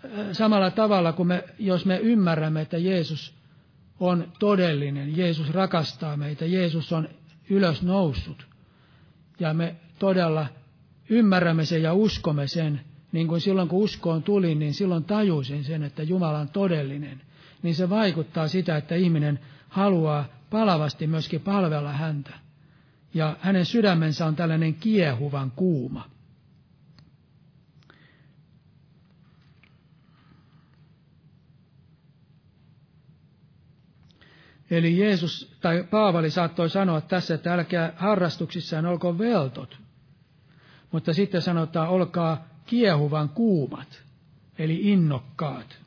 äh, 0.04 0.26
samalla 0.32 0.70
tavalla, 0.70 1.12
kun 1.12 1.26
me, 1.26 1.44
jos 1.58 1.86
me 1.86 1.98
ymmärrämme, 1.98 2.60
että 2.60 2.78
Jeesus 2.78 3.34
on 4.00 4.32
todellinen, 4.38 5.16
Jeesus 5.16 5.50
rakastaa 5.50 6.16
meitä, 6.16 6.46
Jeesus 6.46 6.92
on 6.92 7.08
ylös 7.50 7.82
noussut, 7.82 8.46
ja 9.40 9.54
me 9.54 9.76
todella 9.98 10.46
ymmärrämme 11.08 11.64
sen 11.64 11.82
ja 11.82 11.94
uskomme 11.94 12.46
sen, 12.46 12.80
niin 13.12 13.28
kuin 13.28 13.40
silloin 13.40 13.68
kun 13.68 13.84
uskoon 13.84 14.22
tuli, 14.22 14.54
niin 14.54 14.74
silloin 14.74 15.04
tajusin 15.04 15.64
sen, 15.64 15.82
että 15.82 16.02
Jumala 16.02 16.38
on 16.38 16.48
todellinen, 16.48 17.20
niin 17.62 17.74
se 17.74 17.90
vaikuttaa 17.90 18.48
sitä, 18.48 18.76
että 18.76 18.94
ihminen 18.94 19.40
haluaa 19.68 20.24
palavasti 20.50 21.06
myöskin 21.06 21.40
palvella 21.40 21.92
häntä 21.92 22.43
ja 23.14 23.36
hänen 23.40 23.66
sydämensä 23.66 24.26
on 24.26 24.36
tällainen 24.36 24.74
kiehuvan 24.74 25.50
kuuma. 25.50 26.10
Eli 34.70 34.98
Jeesus 34.98 35.56
tai 35.60 35.84
Paavali 35.90 36.30
saattoi 36.30 36.70
sanoa 36.70 37.00
tässä, 37.00 37.34
että 37.34 37.54
älkää 37.54 37.92
harrastuksissaan 37.96 38.86
olko 38.86 39.18
veltot. 39.18 39.78
Mutta 40.92 41.12
sitten 41.12 41.42
sanotaan, 41.42 41.88
olkaa 41.88 42.48
kiehuvan 42.66 43.28
kuumat, 43.28 44.02
eli 44.58 44.80
innokkaat, 44.92 45.78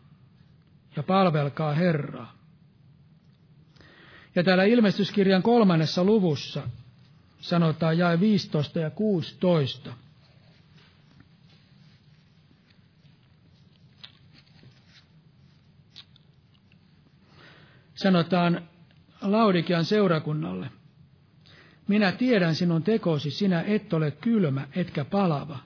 ja 0.95 1.03
palvelkaa 1.03 1.73
Herraa. 1.73 2.37
Ja 4.35 4.43
täällä 4.43 4.63
ilmestyskirjan 4.63 5.43
kolmannessa 5.43 6.03
luvussa 6.03 6.63
sanotaan 7.39 7.97
jae 7.97 8.19
15 8.19 8.79
ja 8.79 8.89
16. 8.89 9.93
Sanotaan 17.95 18.61
Laudikian 19.21 19.85
seurakunnalle. 19.85 20.69
Minä 21.87 22.11
tiedän 22.11 22.55
sinun 22.55 22.83
tekosi, 22.83 23.31
sinä 23.31 23.61
et 23.61 23.93
ole 23.93 24.11
kylmä 24.11 24.67
etkä 24.75 25.05
palava. 25.05 25.59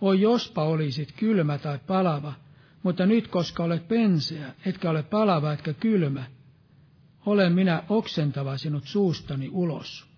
Oi 0.00 0.20
jospa 0.20 0.64
olisit 0.64 1.12
kylmä 1.12 1.58
tai 1.58 1.78
palava, 1.86 2.32
mutta 2.82 3.06
nyt 3.06 3.28
koska 3.28 3.64
olet 3.64 3.88
penseä, 3.88 4.54
etkä 4.66 4.90
ole 4.90 5.02
palava 5.02 5.52
etkä 5.52 5.72
kylmä, 5.72 6.24
olen 7.26 7.52
minä 7.52 7.82
oksentava 7.88 8.56
sinut 8.56 8.84
suustani 8.86 9.48
ulos. 9.52 10.09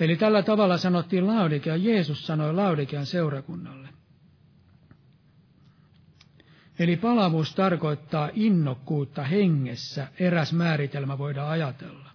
Eli 0.00 0.16
tällä 0.16 0.42
tavalla 0.42 0.78
sanottiin 0.78 1.26
Laudikea, 1.26 1.76
Jeesus 1.76 2.26
sanoi 2.26 2.54
Laudikean 2.54 3.06
seurakunnalle. 3.06 3.88
Eli 6.78 6.96
palavuus 6.96 7.54
tarkoittaa 7.54 8.30
innokkuutta 8.34 9.22
hengessä, 9.22 10.08
eräs 10.20 10.52
määritelmä 10.52 11.18
voidaan 11.18 11.50
ajatella. 11.50 12.10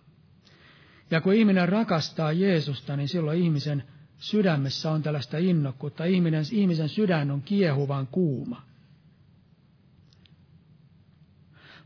Ja 1.12 1.22
kun 1.22 1.34
ihminen 1.34 1.70
rakastaa 1.70 2.32
Jeesusta, 2.32 2.96
niin 2.96 3.08
silloin 3.08 3.40
ihmisen 3.40 3.84
sydämessä 4.18 4.92
on 4.92 5.04
tällaista 5.04 5.38
innokkuutta. 5.38 6.06
Ihminen, 6.06 6.44
ihmisen 6.52 6.90
sydän 6.90 7.32
on 7.32 7.42
kiehuvan 7.42 8.08
kuuma. 8.08 8.62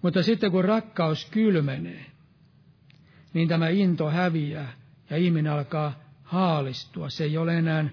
Mutta 0.01 0.23
sitten 0.23 0.51
kun 0.51 0.65
rakkaus 0.65 1.25
kylmenee, 1.25 2.05
niin 3.33 3.47
tämä 3.47 3.69
into 3.69 4.09
häviää 4.09 4.73
ja 5.09 5.17
ihminen 5.17 5.53
alkaa 5.53 5.99
haalistua. 6.23 7.09
Se 7.09 7.23
ei 7.23 7.37
ole 7.37 7.57
enää 7.57 7.85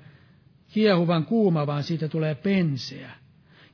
kiehuvan 0.72 1.24
kuuma, 1.26 1.66
vaan 1.66 1.82
siitä 1.82 2.08
tulee 2.08 2.34
penseä. 2.34 3.10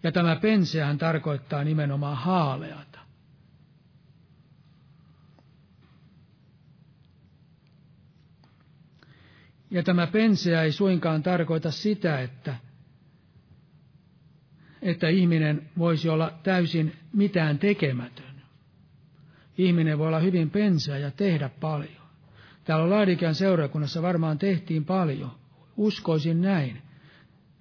Ja 0.03 0.13
tämä 0.13 0.37
penseähän 0.37 0.99
tarkoittaa 0.99 1.65
nimenomaan 1.65 2.17
haaleata. 2.17 2.99
Ja 9.71 9.83
tämä 9.83 10.07
penseä 10.07 10.63
ei 10.63 10.73
suinkaan 10.73 11.23
tarkoita 11.23 11.71
sitä, 11.71 12.21
että, 12.21 12.55
että 14.83 15.09
ihminen 15.09 15.71
voisi 15.79 16.09
olla 16.09 16.33
täysin 16.43 16.97
mitään 17.13 17.59
tekemätön. 17.59 18.43
Ihminen 19.59 19.99
voi 19.99 20.07
olla 20.09 20.19
hyvin 20.19 20.51
penseä 20.51 20.99
ja 20.99 21.11
tehdä 21.11 21.49
paljon. 21.49 21.98
Täällä 22.69 22.91
Laadikian 22.91 23.35
seurakunnassa 23.35 24.03
varmaan 24.03 24.39
tehtiin 24.39 24.85
paljon. 24.85 25.31
Uskoisin 25.77 26.43
näin, 26.43 26.83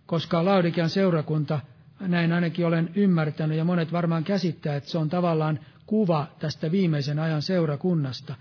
koska 0.05 0.45
Laadikian 0.45 0.89
seurakunta, 0.89 1.59
näin 1.99 2.33
ainakin 2.33 2.65
olen 2.65 2.89
ymmärtänyt 2.95 3.57
ja 3.57 3.63
monet 3.63 3.91
varmaan 3.91 4.23
käsittää, 4.23 4.75
että 4.75 4.89
se 4.89 4.97
on 4.97 5.09
tavallaan 5.09 5.59
kuva 5.85 6.27
tästä 6.39 6.71
viimeisen 6.71 7.19
ajan 7.19 7.41
seurakunnasta. 7.41 8.35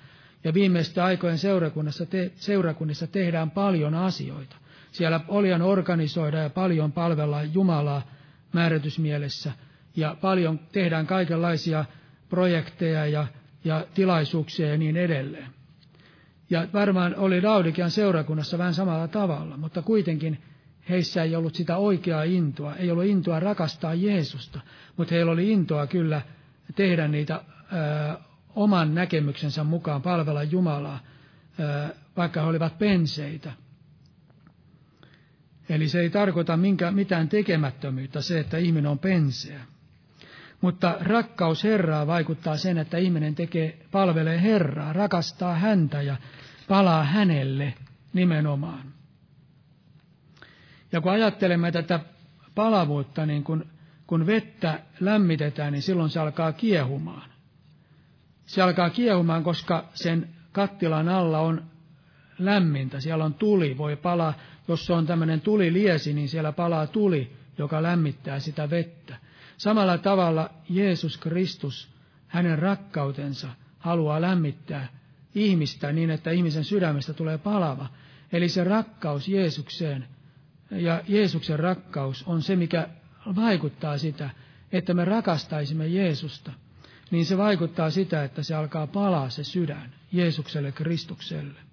Ja 0.45 0.55
viimeisten 0.55 1.05
aikojen 1.05 1.39
seurakunnassa 1.39 2.07
te, 2.07 2.33
seurakunnissa 2.37 3.07
tehdään 3.07 3.51
paljon 3.51 3.95
asioita. 3.95 4.57
Siellä 4.93 5.21
olian 5.29 5.63
organisoida 5.63 6.39
ja 6.39 6.51
paljon 6.51 6.93
palvellaan 6.93 7.55
Jumalaa 7.55 8.03
määrätysmielessä. 8.53 9.53
Ja 9.97 10.17
paljon 10.21 10.61
tehdään 10.73 11.07
kaikenlaisia 11.07 11.85
projekteja 12.29 13.07
ja, 13.07 13.27
ja 13.65 13.87
tilaisuuksia 13.95 14.69
ja 14.69 14.77
niin 14.77 14.97
edelleen. 14.97 15.56
Ja 16.51 16.67
varmaan 16.73 17.15
oli 17.17 17.43
Laudikian 17.43 17.91
seurakunnassa 17.91 18.59
vähän 18.59 18.75
samalla 18.75 19.09
tavalla, 19.09 19.57
mutta 19.57 19.83
kuitenkin 19.83 20.43
heissä 20.89 21.23
ei 21.23 21.37
ollut 21.37 21.55
sitä 21.55 21.77
oikeaa 21.77 22.23
intoa. 22.23 22.75
Ei 22.77 22.91
ollut 22.91 23.05
intoa 23.05 23.41
rakastaa 23.41 23.95
Jeesusta, 23.95 24.61
mutta 24.97 25.15
heillä 25.15 25.33
oli 25.33 25.53
intoa 25.53 25.87
kyllä 25.87 26.23
tehdä 26.75 27.09
niitä 27.09 27.35
ö, 27.35 28.19
oman 28.55 28.95
näkemyksensä 28.95 29.65
mukaan 29.65 30.03
palvella 30.03 30.43
Jumalaa, 30.43 30.99
ö, 31.61 31.95
vaikka 32.17 32.41
he 32.41 32.47
olivat 32.47 32.79
penseitä. 32.79 33.53
Eli 35.69 35.89
se 35.89 36.01
ei 36.01 36.11
tarkoita 36.11 36.57
minkä, 36.57 36.91
mitään 36.91 37.29
tekemättömyyttä 37.29 38.21
se, 38.21 38.41
että 38.41 38.59
ihminen 38.59 38.91
on 38.91 38.99
penseä. 38.99 39.61
Mutta 40.61 40.97
rakkaus 41.01 41.65
Herraa 41.65 42.07
vaikuttaa 42.07 42.57
sen, 42.57 42.79
että 42.79 42.99
ihminen 42.99 43.35
tekee, 43.35 43.79
palvelee 43.91 44.43
Herraa, 44.43 44.93
rakastaa 44.93 45.55
häntä 45.55 46.03
ja 46.03 46.17
palaa 46.69 47.05
hänelle 47.05 47.75
nimenomaan. 48.13 48.93
Ja 50.93 51.01
kun 51.01 51.13
ajattelemme 51.13 51.73
tätä 51.73 52.01
palavuutta, 52.55 53.27
niin 53.27 53.45
kun, 53.45 53.67
kun 54.07 54.27
vettä 54.27 54.81
lämmitetään, 55.01 55.73
niin 55.73 55.83
silloin 55.83 56.11
se 56.11 56.21
alkaa 56.21 56.53
kiehumaan. 56.53 57.31
Se 58.47 58.63
alkaa 58.63 58.91
kiehumaan, 58.91 59.45
koska 59.45 59.85
sen 59.95 60.29
kattilan 60.53 61.09
alla 61.09 61.39
on 61.41 61.63
lämmintä, 62.39 63.01
siellä 63.01 63.25
on 63.25 63.35
tuli, 63.35 63.79
voi 63.79 63.97
palaa, 63.97 64.35
jos 64.69 64.87
se 64.87 64.93
on 64.93 65.07
tämmöinen 65.07 65.41
tuliliesi, 65.41 66.13
niin 66.13 66.29
siellä 66.29 66.53
palaa 66.53 66.87
tuli, 66.87 67.37
joka 67.59 67.83
lämmittää 67.83 68.39
sitä 68.41 68.71
vettä. 68.71 68.96
Samalla 69.57 69.99
tavalla 69.99 70.51
Jeesus 70.69 71.19
Kristus, 71.19 71.89
hänen 72.27 72.59
rakkautensa, 72.59 73.49
haluaa 73.79 74.21
lämmittää 74.21 74.89
ihmistä 75.35 75.93
niin, 75.93 76.11
että 76.11 76.31
ihmisen 76.31 76.65
sydämestä 76.65 77.13
tulee 77.13 77.39
palava. 77.39 77.89
Eli 78.33 78.49
se 78.49 78.65
rakkaus 78.65 79.29
Jeesukseen 79.29 80.09
ja 80.71 81.03
Jeesuksen 81.09 81.59
rakkaus 81.59 82.25
on 82.27 82.43
se, 82.43 82.57
mikä 82.57 82.89
vaikuttaa 83.37 83.99
sitä, 83.99 84.31
että 84.73 84.95
me 84.95 85.05
rakastaisimme 85.05 85.87
Jeesusta. 85.87 86.53
Niin 87.11 87.27
se 87.27 87.39
vaikuttaa 87.39 87.91
sitä, 87.91 88.25
että 88.25 88.43
se 88.43 88.55
alkaa 88.55 88.87
palaa 88.87 89.31
se 89.31 89.45
sydän 89.45 89.95
Jeesukselle 90.13 90.73
Kristukselle. 90.73 91.66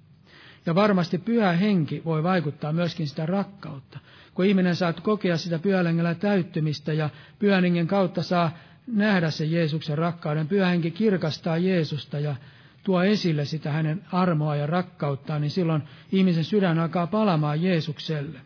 Ja 0.66 0.76
varmasti 0.76 1.18
pyhä 1.18 1.52
henki 1.52 2.02
voi 2.06 2.24
vaikuttaa 2.24 2.74
myöskin 2.74 3.08
sitä 3.08 3.26
rakkautta. 3.26 4.00
Kun 4.34 4.46
ihminen 4.46 4.76
saa 4.76 4.94
kokea 4.94 5.38
sitä 5.38 5.60
pyhällä 5.60 6.16
täyttymistä 6.16 6.94
ja 6.94 7.10
pyhän 7.40 7.64
hengen 7.64 7.88
kautta 7.88 8.24
saa 8.24 8.52
nähdä 8.88 9.30
se 9.30 9.46
Jeesuksen 9.46 9.98
rakkauden. 9.98 10.48
Pyhä 10.48 10.68
henki 10.68 10.92
kirkastaa 10.92 11.58
Jeesusta 11.58 12.20
ja 12.20 12.36
tuo 12.84 13.04
esille 13.04 13.46
sitä 13.46 13.72
hänen 13.72 14.04
armoa 14.12 14.56
ja 14.56 14.68
rakkauttaan, 14.68 15.42
niin 15.42 15.52
silloin 15.52 15.84
ihmisen 16.12 16.44
sydän 16.44 16.80
alkaa 16.80 17.08
palamaan 17.08 17.62
Jeesukselle. 17.64 18.40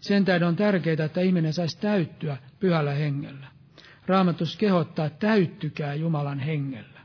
Sen 0.00 0.24
tähden 0.24 0.48
on 0.48 0.56
tärkeää, 0.56 1.04
että 1.04 1.20
ihminen 1.20 1.52
saisi 1.52 1.78
täyttyä 1.80 2.36
pyhällä 2.60 2.92
hengellä. 2.92 3.46
Raamatus 4.06 4.56
kehottaa, 4.56 5.10
täyttykää 5.10 5.94
Jumalan 5.94 6.38
hengellä. 6.38 6.97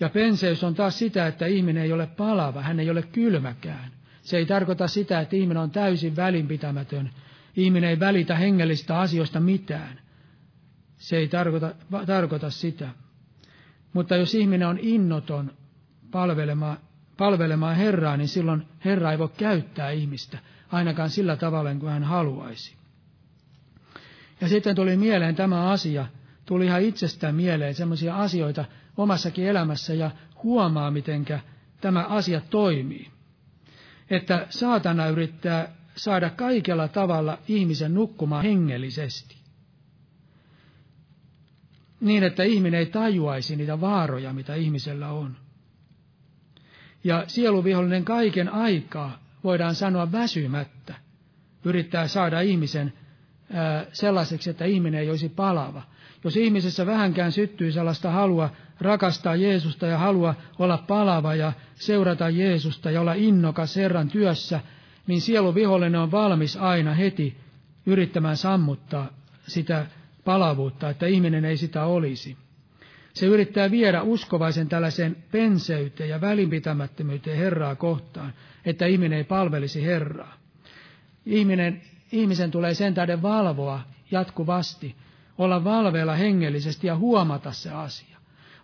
Ja 0.00 0.08
penseys 0.08 0.64
on 0.64 0.74
taas 0.74 0.98
sitä, 0.98 1.26
että 1.26 1.46
ihminen 1.46 1.82
ei 1.82 1.92
ole 1.92 2.06
palava, 2.06 2.62
hän 2.62 2.80
ei 2.80 2.90
ole 2.90 3.02
kylmäkään. 3.02 3.90
Se 4.22 4.36
ei 4.36 4.46
tarkoita 4.46 4.88
sitä, 4.88 5.20
että 5.20 5.36
ihminen 5.36 5.62
on 5.62 5.70
täysin 5.70 6.16
välinpitämätön. 6.16 7.10
Ihminen 7.56 7.90
ei 7.90 8.00
välitä 8.00 8.36
hengellistä 8.36 8.98
asioista 8.98 9.40
mitään. 9.40 10.00
Se 10.98 11.16
ei 11.16 11.28
tarkoita, 11.28 11.74
tarkoita 12.06 12.50
sitä. 12.50 12.88
Mutta 13.92 14.16
jos 14.16 14.34
ihminen 14.34 14.68
on 14.68 14.78
innoton 14.82 15.50
palvelemaan, 16.10 16.78
palvelemaan 17.16 17.76
Herraa, 17.76 18.16
niin 18.16 18.28
silloin 18.28 18.62
Herra 18.84 19.12
ei 19.12 19.18
voi 19.18 19.28
käyttää 19.36 19.90
ihmistä, 19.90 20.38
ainakaan 20.72 21.10
sillä 21.10 21.36
tavalla 21.36 21.74
kuin 21.74 21.92
hän 21.92 22.04
haluaisi. 22.04 22.74
Ja 24.40 24.48
sitten 24.48 24.76
tuli 24.76 24.96
mieleen 24.96 25.34
tämä 25.36 25.70
asia, 25.70 26.06
tuli 26.46 26.66
ihan 26.66 26.82
itsestään 26.82 27.34
mieleen 27.34 27.74
sellaisia 27.74 28.16
asioita 28.16 28.64
omassakin 28.96 29.46
elämässä 29.46 29.94
ja 29.94 30.10
huomaa, 30.42 30.90
mitenkä 30.90 31.40
tämä 31.80 32.02
asia 32.04 32.40
toimii. 32.40 33.10
Että 34.10 34.46
saatana 34.50 35.06
yrittää 35.08 35.72
saada 35.96 36.30
kaikella 36.30 36.88
tavalla 36.88 37.38
ihmisen 37.48 37.94
nukkumaan 37.94 38.44
hengellisesti 38.44 39.36
niin, 42.00 42.24
että 42.24 42.42
ihminen 42.42 42.80
ei 42.80 42.86
tajuaisi 42.86 43.56
niitä 43.56 43.80
vaaroja, 43.80 44.32
mitä 44.32 44.54
ihmisellä 44.54 45.08
on. 45.08 45.36
Ja 47.04 47.24
sieluvihollinen 47.26 48.04
kaiken 48.04 48.48
aikaa, 48.52 49.18
voidaan 49.44 49.74
sanoa 49.74 50.12
väsymättä, 50.12 50.94
yrittää 51.64 52.08
saada 52.08 52.40
ihmisen 52.40 52.92
sellaiseksi, 53.92 54.50
että 54.50 54.64
ihminen 54.64 55.00
ei 55.00 55.10
olisi 55.10 55.28
palava. 55.28 55.82
Jos 56.24 56.36
ihmisessä 56.36 56.86
vähänkään 56.86 57.32
syttyy 57.32 57.72
sellaista 57.72 58.10
halua 58.10 58.50
rakastaa 58.80 59.36
Jeesusta 59.36 59.86
ja 59.86 59.98
halua 59.98 60.34
olla 60.58 60.78
palava 60.78 61.34
ja 61.34 61.52
seurata 61.74 62.28
Jeesusta 62.28 62.90
ja 62.90 63.00
olla 63.00 63.14
innokas 63.14 63.76
Herran 63.76 64.08
työssä, 64.08 64.60
niin 65.06 65.20
sieluvihollinen 65.20 66.00
on 66.00 66.10
valmis 66.10 66.56
aina 66.56 66.94
heti 66.94 67.36
yrittämään 67.86 68.36
sammuttaa 68.36 69.08
sitä 69.46 69.86
palavuutta, 70.24 70.90
että 70.90 71.06
ihminen 71.06 71.44
ei 71.44 71.56
sitä 71.56 71.84
olisi. 71.84 72.36
Se 73.14 73.26
yrittää 73.26 73.70
viedä 73.70 74.02
uskovaisen 74.02 74.68
tällaiseen 74.68 75.16
penseyteen 75.30 76.10
ja 76.10 76.20
välinpitämättömyyteen 76.20 77.38
Herraa 77.38 77.74
kohtaan, 77.74 78.32
että 78.64 78.86
ihminen 78.86 79.18
ei 79.18 79.24
palvelisi 79.24 79.84
Herraa. 79.84 80.34
Ihminen, 81.26 81.82
ihmisen 82.12 82.50
tulee 82.50 82.74
sen 82.74 82.94
tähden 82.94 83.22
valvoa 83.22 83.80
jatkuvasti, 84.10 84.96
olla 85.38 85.64
valveilla 85.64 86.14
hengellisesti 86.14 86.86
ja 86.86 86.96
huomata 86.96 87.52
se 87.52 87.70
asia. 87.70 88.15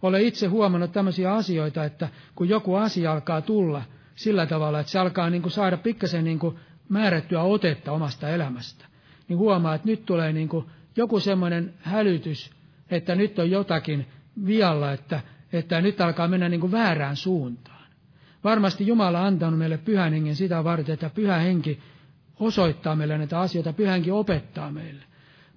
Olen 0.03 0.23
itse 0.23 0.47
huomannut 0.47 0.93
tämmöisiä 0.93 1.33
asioita, 1.35 1.85
että 1.85 2.09
kun 2.35 2.49
joku 2.49 2.75
asia 2.75 3.13
alkaa 3.13 3.41
tulla 3.41 3.83
sillä 4.15 4.47
tavalla, 4.47 4.81
että 4.81 4.93
se 4.93 4.99
alkaa 4.99 5.31
niin 5.31 5.43
kuin 5.43 5.53
saada 5.53 5.77
pikkasen 5.77 6.25
niin 6.25 6.39
kuin 6.39 6.59
määrättyä 6.89 7.43
otetta 7.43 7.93
omasta 7.93 8.29
elämästä, 8.29 8.85
niin 9.29 9.39
huomaa, 9.39 9.75
että 9.75 9.89
nyt 9.89 10.07
tulee 10.07 10.33
niin 10.33 10.49
kuin 10.49 10.67
joku 10.97 11.21
semmoinen 11.21 11.75
hälytys, 11.81 12.51
että 12.91 13.15
nyt 13.15 13.39
on 13.39 13.51
jotakin 13.51 14.07
vialla, 14.47 14.93
että, 14.93 15.21
että 15.53 15.81
nyt 15.81 16.01
alkaa 16.01 16.29
mennä 16.29 16.49
niin 16.49 16.61
kuin 16.61 16.73
väärään 16.73 17.17
suuntaan. 17.17 17.83
Varmasti 18.45 18.87
Jumala 18.87 19.21
on 19.21 19.27
antanut 19.27 19.59
meille 19.59 19.79
pyhän 19.79 20.13
hengen 20.13 20.37
sitä 20.37 20.65
varten, 20.65 20.93
että 20.93 21.11
pyhä 21.11 21.39
henki 21.39 21.81
osoittaa 22.41 22.97
meille 22.97 23.19
näitä 23.19 23.41
asioita, 23.41 23.73
pyhä 23.73 23.93
henki 23.93 24.11
opettaa 24.11 24.73
meille. 24.73 25.05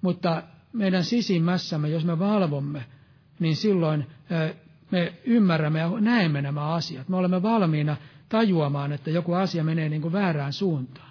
Mutta 0.00 0.42
meidän 0.72 1.04
sisimmässämme, 1.04 1.88
jos 1.88 2.04
me 2.04 2.18
valvomme, 2.18 2.84
niin 3.38 3.56
silloin 3.56 4.06
me 4.90 5.12
ymmärrämme 5.24 5.78
ja 5.78 5.90
näemme 6.00 6.42
nämä 6.42 6.74
asiat. 6.74 7.08
Me 7.08 7.16
olemme 7.16 7.42
valmiina 7.42 7.96
tajuamaan, 8.28 8.92
että 8.92 9.10
joku 9.10 9.32
asia 9.32 9.64
menee 9.64 9.88
niin 9.88 10.02
kuin 10.02 10.12
väärään 10.12 10.52
suuntaan. 10.52 11.10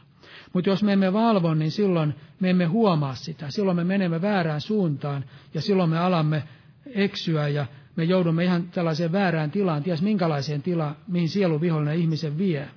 Mutta 0.53 0.69
jos 0.69 0.83
me 0.83 0.93
emme 0.93 1.13
valvo, 1.13 1.53
niin 1.53 1.71
silloin 1.71 2.15
me 2.39 2.49
emme 2.49 2.65
huomaa 2.65 3.15
sitä. 3.15 3.49
Silloin 3.49 3.77
me 3.77 3.83
menemme 3.83 4.21
väärään 4.21 4.61
suuntaan 4.61 5.25
ja 5.53 5.61
silloin 5.61 5.89
me 5.89 5.99
alamme 5.99 6.43
eksyä 6.85 7.47
ja 7.47 7.65
me 7.95 8.03
joudumme 8.03 8.43
ihan 8.43 8.63
tällaiseen 8.69 9.11
väärään 9.11 9.51
tilaan, 9.51 9.83
ties 9.83 10.01
minkälaiseen 10.01 10.61
tilaan, 10.61 10.95
mihin 11.07 11.29
sielu 11.29 11.61
vihollinen 11.61 11.99
ihmisen 11.99 12.37
vie. 12.37 12.67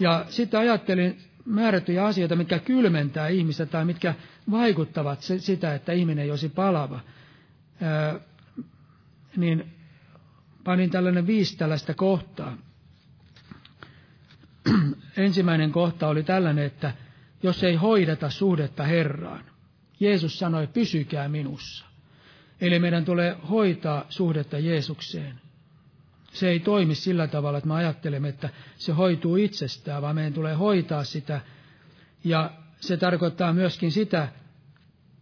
Ja 0.00 0.24
sitten 0.28 0.60
ajattelin 0.60 1.18
määrättyjä 1.44 2.04
asioita, 2.04 2.36
mitkä 2.36 2.58
kylmentää 2.58 3.28
ihmistä 3.28 3.66
tai 3.66 3.84
mitkä 3.84 4.14
vaikuttavat 4.50 5.20
sitä, 5.38 5.74
että 5.74 5.92
ihminen 5.92 6.24
ei 6.24 6.30
olisi 6.30 6.48
palava. 6.48 7.00
Niin 9.36 9.74
panin 10.64 10.90
tällainen 10.90 11.26
viisi 11.26 11.56
tällaista 11.56 11.94
kohtaa. 11.94 12.56
Ensimmäinen 15.16 15.72
kohta 15.72 16.08
oli 16.08 16.22
tällainen, 16.22 16.64
että 16.64 16.92
jos 17.42 17.64
ei 17.64 17.74
hoideta 17.74 18.30
suhdetta 18.30 18.84
Herraan. 18.84 19.44
Jeesus 20.00 20.38
sanoi, 20.38 20.66
pysykää 20.66 21.28
minussa. 21.28 21.86
Eli 22.60 22.78
meidän 22.78 23.04
tulee 23.04 23.36
hoitaa 23.50 24.04
suhdetta 24.08 24.58
Jeesukseen. 24.58 25.40
Se 26.32 26.48
ei 26.48 26.60
toimi 26.60 26.94
sillä 26.94 27.26
tavalla, 27.26 27.58
että 27.58 27.68
me 27.68 27.74
ajattelemme, 27.74 28.28
että 28.28 28.48
se 28.76 28.92
hoituu 28.92 29.36
itsestään, 29.36 30.02
vaan 30.02 30.14
meidän 30.14 30.32
tulee 30.32 30.54
hoitaa 30.54 31.04
sitä. 31.04 31.40
Ja 32.24 32.50
se 32.80 32.96
tarkoittaa 32.96 33.52
myöskin 33.52 33.92
sitä, 33.92 34.28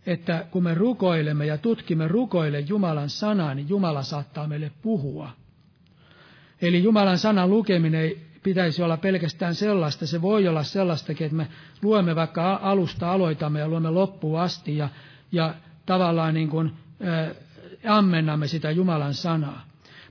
että 0.07 0.47
kun 0.51 0.63
me 0.63 0.75
rukoilemme 0.75 1.47
ja 1.47 1.59
tutkimme 1.59 2.09
rukoille 2.09 2.61
Jumalan 2.61 3.11
sanaa, 3.11 3.55
niin 3.55 3.69
Jumala 3.69 4.03
saattaa 4.03 4.47
meille 4.47 4.71
puhua. 4.83 5.31
Eli 6.63 6.83
Jumalan 6.83 7.19
sanan 7.19 7.51
lukeminen 7.51 8.01
ei 8.01 8.27
pitäisi 8.43 8.83
olla 8.83 8.97
pelkästään 8.97 9.55
sellaista. 9.55 10.07
Se 10.07 10.23
voi 10.23 10.49
olla 10.49 10.63
sellaistakin, 10.63 11.25
että 11.25 11.37
me 11.37 11.49
luemme 11.83 12.17
vaikka 12.17 12.61
alusta 12.63 13.13
aloitamme 13.13 13.59
ja 13.59 13.69
luemme 13.69 13.91
loppuun 13.91 14.41
asti 14.41 14.77
ja, 14.77 14.89
ja 15.33 15.55
tavallaan 15.87 16.35
niin 16.35 16.49
kuin, 16.49 16.73
ä, 17.05 17.35
ammennamme 17.89 18.47
sitä 18.47 18.71
Jumalan 18.71 19.15
sanaa. 19.15 19.65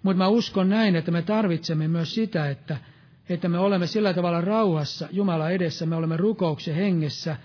Mutta 0.04 0.18
mä 0.18 0.28
uskon 0.28 0.70
näin, 0.70 0.96
että 0.96 1.12
me 1.12 1.22
tarvitsemme 1.22 1.88
myös 1.88 2.16
sitä, 2.16 2.50
että, 2.50 2.78
että 3.30 3.50
me 3.50 3.58
olemme 3.58 3.88
sillä 3.88 4.14
tavalla 4.14 4.42
rauhassa 4.42 5.08
Jumala 5.12 5.50
edessä, 5.50 5.86
me 5.86 5.96
olemme 5.96 6.18
rukouksen 6.18 6.76
hengessä, 6.76 7.38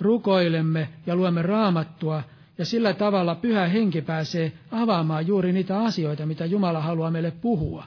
rukoilemme 0.00 0.88
ja 1.06 1.16
luemme 1.16 1.42
raamattua, 1.42 2.22
ja 2.58 2.64
sillä 2.64 2.94
tavalla 2.94 3.34
pyhä 3.34 3.66
henki 3.66 4.02
pääsee 4.02 4.52
avaamaan 4.70 5.26
juuri 5.26 5.52
niitä 5.52 5.80
asioita, 5.80 6.26
mitä 6.26 6.44
Jumala 6.44 6.80
haluaa 6.80 7.10
meille 7.10 7.30
puhua. 7.30 7.84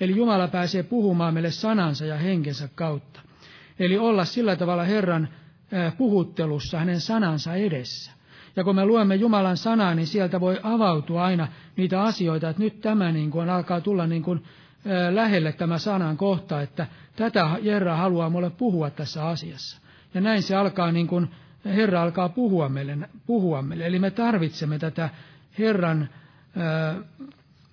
Eli 0.00 0.16
Jumala 0.16 0.48
pääsee 0.48 0.82
puhumaan 0.82 1.34
meille 1.34 1.50
sanansa 1.50 2.04
ja 2.04 2.16
henkensä 2.16 2.68
kautta. 2.74 3.20
Eli 3.78 3.98
olla 3.98 4.24
sillä 4.24 4.56
tavalla 4.56 4.84
Herran 4.84 5.28
puhuttelussa 5.98 6.78
hänen 6.78 7.00
sanansa 7.00 7.54
edessä. 7.54 8.12
Ja 8.56 8.64
kun 8.64 8.76
me 8.76 8.86
luemme 8.86 9.14
Jumalan 9.14 9.56
sanaa, 9.56 9.94
niin 9.94 10.06
sieltä 10.06 10.40
voi 10.40 10.60
avautua 10.62 11.24
aina 11.24 11.48
niitä 11.76 12.02
asioita, 12.02 12.48
että 12.48 12.62
nyt 12.62 12.80
tämä 12.80 13.12
niin 13.12 13.30
kuin 13.30 13.50
alkaa 13.50 13.80
tulla 13.80 14.06
niin 14.06 14.22
kuin 14.22 14.44
lähelle 15.10 15.52
tämä 15.52 15.78
sanan 15.78 16.16
kohta, 16.16 16.62
että 16.62 16.86
tätä 17.16 17.48
Herra 17.64 17.96
haluaa 17.96 18.30
mulle 18.30 18.50
puhua 18.50 18.90
tässä 18.90 19.28
asiassa. 19.28 19.80
Ja 20.14 20.20
näin 20.20 20.42
se 20.42 20.56
alkaa 20.56 20.92
niin 20.92 21.06
kuin, 21.06 21.28
Herra 21.64 22.02
alkaa 22.02 22.28
puhua 22.28 22.68
meille, 22.68 22.98
puhua 23.26 23.62
meille. 23.62 23.86
Eli 23.86 23.98
me 23.98 24.10
tarvitsemme 24.10 24.78
tätä 24.78 25.10
Herran, 25.58 26.08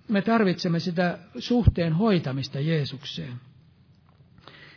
me 0.08 0.22
tarvitsemme 0.22 0.80
sitä 0.80 1.18
suhteen 1.40 1.94
hoitamista 1.94 2.60
Jeesukseen. 2.60 3.34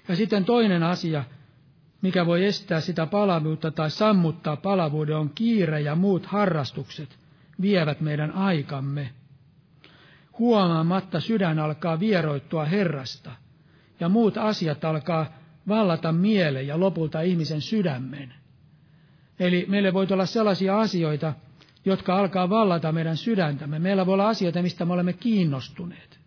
Ja 0.09 0.17
sitten 0.17 0.45
toinen 0.45 0.83
asia, 0.83 1.25
mikä 2.03 2.27
voi 2.27 2.45
estää 2.45 2.81
sitä 2.81 3.07
palavuutta 3.07 3.71
tai 3.71 3.91
sammuttaa 3.91 4.57
palavuuden, 4.57 5.17
on 5.17 5.31
kiire 5.35 5.81
ja 5.81 5.95
muut 5.95 6.27
harrastukset 6.27 7.19
vievät 7.61 8.01
meidän 8.01 8.33
aikamme. 8.33 9.11
Huomaamatta 10.39 11.21
sydän 11.21 11.59
alkaa 11.59 12.01
vieroittua 12.01 12.65
Herrasta, 12.65 13.31
ja 14.01 14.09
muut 14.09 14.39
asiat 14.39 14.85
alkaa 14.85 15.27
vallata 15.69 16.13
mieleen 16.13 16.67
ja 16.67 16.81
lopulta 16.81 17.21
ihmisen 17.21 17.61
sydämen. 17.61 18.40
Eli 19.41 19.65
meille 19.69 19.93
voi 19.93 20.07
olla 20.11 20.27
sellaisia 20.27 20.81
asioita, 20.81 21.33
jotka 21.85 22.19
alkaa 22.19 22.51
vallata 22.51 22.93
meidän 22.93 23.17
sydäntämme. 23.17 23.79
Meillä 23.79 24.07
voi 24.07 24.15
olla 24.15 24.29
asioita, 24.29 24.63
mistä 24.63 24.85
me 24.85 24.93
olemme 24.93 25.13
kiinnostuneet. 25.13 26.21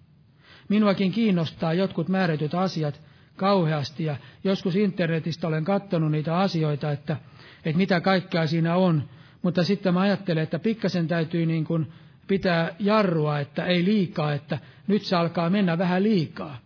Minuakin 0.70 1.12
kiinnostaa 1.12 1.74
jotkut 1.74 2.10
määrätyt 2.10 2.54
asiat, 2.54 3.02
kauheasti 3.36 4.04
ja 4.04 4.16
joskus 4.44 4.76
internetistä 4.76 5.48
olen 5.48 5.64
katsonut 5.64 6.12
niitä 6.12 6.38
asioita, 6.38 6.92
että, 6.92 7.18
että 7.66 7.78
mitä 7.78 8.02
kaikkea 8.02 8.48
siinä 8.48 8.76
on, 8.76 9.10
mutta 9.42 9.64
sitten 9.64 9.94
mä 9.94 10.00
ajattelen, 10.00 10.44
että 10.44 10.60
pikkasen 10.60 11.08
täytyy 11.08 11.46
niin 11.46 11.66
kuin 11.66 11.92
pitää 12.28 12.76
jarrua, 12.80 13.40
että 13.40 13.66
ei 13.66 13.86
liikaa, 13.86 14.34
että 14.34 14.60
nyt 14.88 15.02
se 15.02 15.16
alkaa 15.16 15.50
mennä 15.50 15.78
vähän 15.78 16.04
liikaa. 16.04 16.58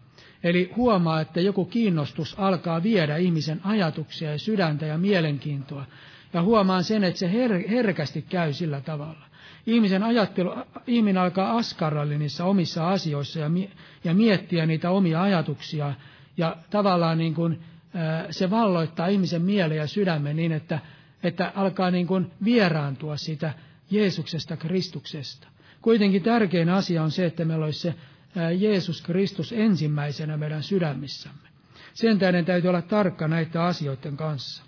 Eli 0.44 0.72
huomaa, 0.76 1.22
että 1.22 1.42
joku 1.42 1.66
kiinnostus 1.66 2.36
alkaa 2.40 2.84
viedä 2.84 3.18
ihmisen 3.18 3.62
ajatuksia 3.64 4.32
ja 4.32 4.38
sydäntä 4.40 4.86
ja 4.86 4.98
mielenkiintoa. 4.98 5.86
Ja 6.34 6.42
huomaan 6.42 6.84
sen, 6.84 7.04
että 7.04 7.20
se 7.20 7.28
her- 7.28 7.70
herkästi 7.70 8.22
käy 8.22 8.54
sillä 8.54 8.82
tavalla. 8.82 9.26
Ihmisen 9.66 10.04
ajattelu, 10.04 10.54
ihminen 10.88 11.22
alkaa 11.22 11.58
askarrella 11.58 12.18
niissä 12.18 12.46
omissa 12.46 12.90
asioissa 12.90 13.40
ja, 13.40 13.50
ja 14.04 14.14
miettiä 14.14 14.66
niitä 14.66 14.92
omia 14.92 15.22
ajatuksia 15.22 15.94
ja 16.38 16.58
tavallaan 16.70 17.18
niin 17.18 17.34
kuin, 17.34 17.60
se 18.30 18.50
valloittaa 18.50 19.08
ihmisen 19.08 19.42
mielen 19.42 19.78
ja 19.78 19.88
sydämen 19.88 20.36
niin, 20.36 20.52
että, 20.52 20.80
että 21.24 21.52
alkaa 21.56 21.92
niin 21.92 22.08
kuin 22.08 22.32
vieraantua 22.44 23.18
siitä 23.18 23.54
Jeesuksesta, 23.92 24.58
Kristuksesta. 24.58 25.48
Kuitenkin 25.82 26.24
tärkein 26.24 26.70
asia 26.70 27.04
on 27.04 27.12
se, 27.12 27.26
että 27.26 27.46
meillä 27.46 27.66
olisi 27.66 27.80
se 27.80 27.96
Jeesus 28.58 29.02
Kristus 29.02 29.54
ensimmäisenä 29.54 30.38
meidän 30.38 30.64
sydämissämme. 30.64 31.48
Sen 31.94 32.20
tähden 32.20 32.46
täytyy 32.46 32.70
olla 32.70 32.82
tarkka 32.82 33.28
näiden 33.28 33.62
asioiden 33.62 34.18
kanssa. 34.18 34.67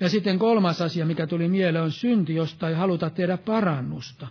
Ja 0.00 0.08
sitten 0.08 0.38
kolmas 0.38 0.82
asia, 0.82 1.06
mikä 1.06 1.26
tuli 1.26 1.48
mieleen, 1.48 1.84
on 1.84 1.92
synti, 1.92 2.34
josta 2.34 2.68
ei 2.68 2.74
haluta 2.74 3.10
tehdä 3.10 3.36
parannusta. 3.36 4.26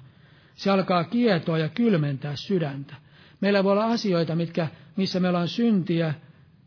Se 0.55 0.71
alkaa 0.71 1.03
kietoa 1.03 1.57
ja 1.57 1.69
kylmentää 1.69 2.35
sydäntä. 2.35 2.95
Meillä 3.41 3.63
voi 3.63 3.71
olla 3.71 3.85
asioita, 3.85 4.35
mitkä, 4.35 4.67
missä 4.95 5.19
meillä 5.19 5.39
on 5.39 5.47
syntiä, 5.47 6.13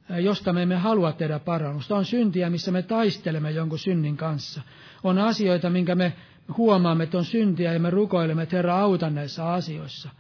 josta 0.09 0.53
me 0.53 0.63
emme 0.63 0.77
halua 0.77 1.13
tehdä 1.13 1.39
parannusta. 1.39 1.97
On 1.97 2.05
syntiä, 2.05 2.51
missä 2.51 2.71
me 2.71 2.83
taistelemme 2.83 3.51
jonkun 3.51 3.79
synnin 3.79 4.17
kanssa. 4.17 4.63
On 5.05 5.19
asioita, 5.19 5.71
minkä 5.71 5.95
me 5.95 6.13
huomaamme, 6.57 7.05
että 7.05 7.19
on 7.19 7.25
syntiä 7.25 7.73
ja 7.73 7.81
me 7.81 7.91
rukoilemme, 7.91 8.43
että 8.43 8.57
Herra 8.57 8.81
auta 8.81 9.11
näissä 9.11 9.53
asioissa. 9.53 10.11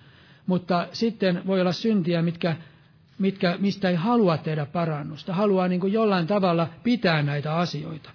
Mutta 0.46 0.88
sitten 0.92 1.42
voi 1.46 1.60
olla 1.60 1.72
syntiä, 1.72 2.22
mitkä, 2.22 2.56
mitkä, 3.18 3.56
mistä 3.58 3.88
ei 3.88 3.94
halua 3.94 4.38
tehdä 4.38 4.66
parannusta. 4.66 5.34
Haluaa 5.34 5.68
niin 5.68 5.80
kuin 5.80 5.92
jollain 5.92 6.26
tavalla 6.26 6.68
pitää 6.82 7.22
näitä 7.22 7.56
asioita. 7.56 8.10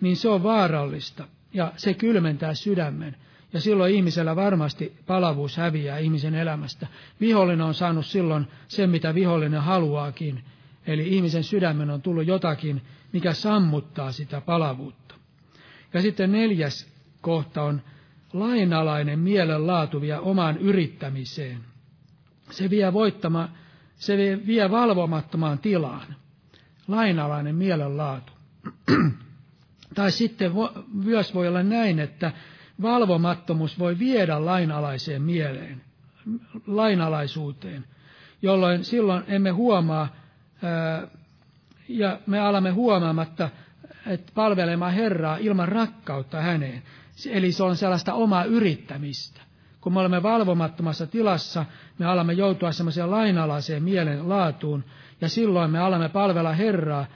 Niin 0.00 0.16
se 0.16 0.28
on 0.28 0.42
vaarallista 0.42 1.28
ja 1.54 1.72
se 1.76 1.94
kylmentää 1.94 2.54
sydämen. 2.54 3.16
Ja 3.52 3.60
silloin 3.60 3.94
ihmisellä 3.94 4.36
varmasti 4.36 4.96
palavuus 5.06 5.56
häviää 5.56 5.98
ihmisen 5.98 6.34
elämästä. 6.34 6.86
Vihollinen 7.20 7.66
on 7.66 7.74
saanut 7.74 8.06
silloin 8.06 8.46
sen, 8.68 8.90
mitä 8.90 9.14
vihollinen 9.14 9.60
haluaakin. 9.60 10.44
Eli 10.86 11.08
ihmisen 11.16 11.44
sydämen 11.44 11.90
on 11.90 12.02
tullut 12.02 12.26
jotakin, 12.26 12.82
mikä 13.12 13.32
sammuttaa 13.32 14.12
sitä 14.12 14.40
palavuutta. 14.40 15.14
Ja 15.94 16.02
sitten 16.02 16.32
neljäs 16.32 16.92
kohta 17.20 17.62
on 17.62 17.82
lainalainen 18.32 19.18
mielenlaatu 19.18 20.00
vie 20.00 20.18
omaan 20.18 20.58
yrittämiseen. 20.58 21.58
Se 22.50 22.70
vie, 22.70 22.92
voittama, 22.92 23.48
se 23.96 24.16
vie, 24.46 24.70
valvomattomaan 24.70 25.58
tilaan. 25.58 26.14
Lainalainen 26.88 27.54
mielenlaatu. 27.54 28.32
tai 29.98 30.10
sitten 30.10 30.52
myös 30.94 31.34
voi 31.34 31.48
olla 31.48 31.62
näin, 31.62 31.98
että 31.98 32.32
valvomattomuus 32.82 33.78
voi 33.78 33.98
viedä 33.98 34.44
lainalaiseen 34.44 35.22
mieleen, 35.22 35.80
lainalaisuuteen, 36.66 37.84
jolloin 38.42 38.84
silloin 38.84 39.24
emme 39.28 39.50
huomaa 39.50 40.08
ja 41.88 42.20
me 42.26 42.38
alamme 42.38 42.70
huomaamatta, 42.70 43.48
että 44.06 44.32
palvelemaan 44.34 44.92
Herraa 44.92 45.36
ilman 45.36 45.68
rakkautta 45.68 46.40
häneen. 46.40 46.82
Eli 47.30 47.52
se 47.52 47.62
on 47.62 47.76
sellaista 47.76 48.14
omaa 48.14 48.44
yrittämistä. 48.44 49.40
Kun 49.80 49.92
me 49.92 50.00
olemme 50.00 50.22
valvomattomassa 50.22 51.06
tilassa, 51.06 51.64
me 51.98 52.06
alamme 52.06 52.32
joutua 52.32 52.72
semmoiseen 52.72 53.10
lainalaiseen 53.10 53.82
mielen 53.82 54.28
laatuun, 54.28 54.84
ja 55.20 55.28
silloin 55.28 55.70
me 55.70 55.78
alamme 55.78 56.08
palvella 56.08 56.52
Herraa 56.52 57.06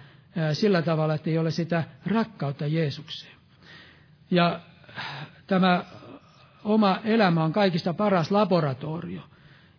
sillä 0.53 0.83
tavalla, 0.83 1.15
että 1.15 1.31
ei 1.31 1.39
ole 1.39 1.51
sitä 1.51 1.85
rakkautta 2.07 2.67
Jeesukseen. 2.67 3.33
Ja 4.31 4.61
tämä 5.47 5.85
oma 6.65 6.99
elämä 7.05 7.45
on 7.45 7.53
kaikista 7.53 7.95
paras 7.95 8.31
laboratorio. 8.31 9.21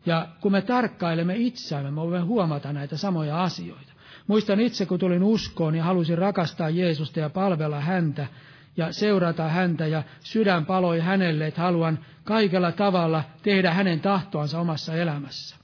Ja 0.05 0.27
kun 0.41 0.51
me 0.51 0.61
tarkkailemme 0.61 1.35
itseämme, 1.37 1.91
me 1.91 1.95
voimme 2.01 2.19
huomata 2.19 2.73
näitä 2.73 2.97
samoja 2.97 3.43
asioita. 3.43 3.93
Muistan 4.27 4.59
itse, 4.59 4.85
kun 4.85 4.99
tulin 4.99 5.23
uskoon 5.23 5.75
ja 5.75 5.83
halusin 5.83 6.17
rakastaa 6.17 6.69
Jeesusta 6.69 7.19
ja 7.19 7.29
palvella 7.29 7.79
häntä 7.79 8.27
ja 8.77 8.91
seurata 8.93 9.49
häntä 9.49 9.87
ja 9.87 10.03
sydän 10.19 10.65
paloi 10.65 10.99
hänelle, 10.99 11.47
että 11.47 11.61
haluan 11.61 11.99
kaikella 12.23 12.71
tavalla 12.71 13.23
tehdä 13.43 13.73
hänen 13.73 13.99
tahtoansa 13.99 14.59
omassa 14.59 14.95
elämässä. 14.95 15.55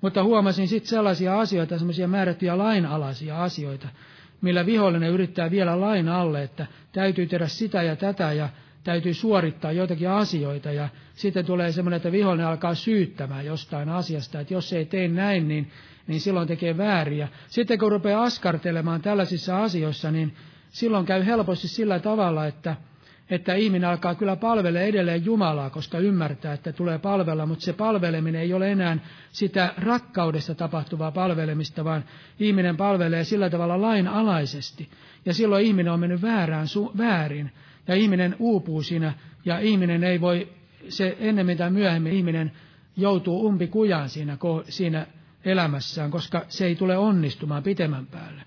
Mutta 0.00 0.22
huomasin 0.24 0.68
sitten 0.68 0.88
sellaisia 0.90 1.40
asioita, 1.40 1.78
sellaisia 1.78 2.08
määrättyjä 2.08 2.58
lainalaisia 2.58 3.42
asioita, 3.42 3.88
millä 4.40 4.66
vihollinen 4.66 5.10
yrittää 5.10 5.50
vielä 5.50 5.80
lain 5.80 6.08
alle, 6.08 6.42
että 6.42 6.66
täytyy 6.92 7.26
tehdä 7.26 7.48
sitä 7.48 7.82
ja 7.82 7.96
tätä 7.96 8.32
ja 8.32 8.48
täytyy 8.84 9.14
suorittaa 9.14 9.72
joitakin 9.72 10.10
asioita 10.10 10.72
ja 10.72 10.88
sitten 11.14 11.44
tulee 11.46 11.72
semmoinen, 11.72 11.96
että 11.96 12.12
vihollinen 12.12 12.46
alkaa 12.46 12.74
syyttämään 12.74 13.46
jostain 13.46 13.88
asiasta, 13.88 14.40
että 14.40 14.54
jos 14.54 14.72
ei 14.72 14.84
tee 14.84 15.08
näin, 15.08 15.48
niin, 15.48 15.70
niin 16.06 16.20
silloin 16.20 16.48
tekee 16.48 16.76
vääriä. 16.76 17.28
Sitten 17.48 17.78
kun 17.78 17.92
rupeaa 17.92 18.22
askartelemaan 18.22 19.02
tällaisissa 19.02 19.62
asioissa, 19.62 20.10
niin 20.10 20.36
silloin 20.70 21.06
käy 21.06 21.26
helposti 21.26 21.68
sillä 21.68 21.98
tavalla, 21.98 22.46
että, 22.46 22.76
että 23.30 23.54
ihminen 23.54 23.88
alkaa 23.88 24.14
kyllä 24.14 24.36
palvella 24.36 24.80
edelleen 24.80 25.24
Jumalaa, 25.24 25.70
koska 25.70 25.98
ymmärtää, 25.98 26.52
että 26.52 26.72
tulee 26.72 26.98
palvella, 26.98 27.46
mutta 27.46 27.64
se 27.64 27.72
palveleminen 27.72 28.40
ei 28.40 28.54
ole 28.54 28.72
enää 28.72 28.98
sitä 29.32 29.74
rakkaudesta 29.78 30.54
tapahtuvaa 30.54 31.12
palvelemista, 31.12 31.84
vaan 31.84 32.04
ihminen 32.40 32.76
palvelee 32.76 33.24
sillä 33.24 33.50
tavalla 33.50 33.80
lainalaisesti. 33.80 34.88
Ja 35.26 35.34
silloin 35.34 35.64
ihminen 35.66 35.92
on 35.92 36.00
mennyt 36.00 36.22
väärään, 36.22 36.68
su, 36.68 36.92
väärin, 36.98 37.50
ja 37.88 37.94
ihminen 37.94 38.36
uupuu 38.38 38.82
siinä, 38.82 39.12
ja 39.44 39.58
ihminen 39.58 40.04
ei 40.04 40.20
voi, 40.20 40.48
se 40.88 41.16
ennemmin 41.20 41.58
tai 41.58 41.70
myöhemmin 41.70 42.12
ihminen 42.12 42.52
joutuu 42.96 43.46
umpikujaan 43.46 44.08
siinä, 44.08 44.36
siinä 44.68 45.06
elämässään, 45.44 46.10
koska 46.10 46.44
se 46.48 46.66
ei 46.66 46.74
tule 46.76 46.98
onnistumaan 46.98 47.62
pitemmän 47.62 48.06
päälle. 48.06 48.42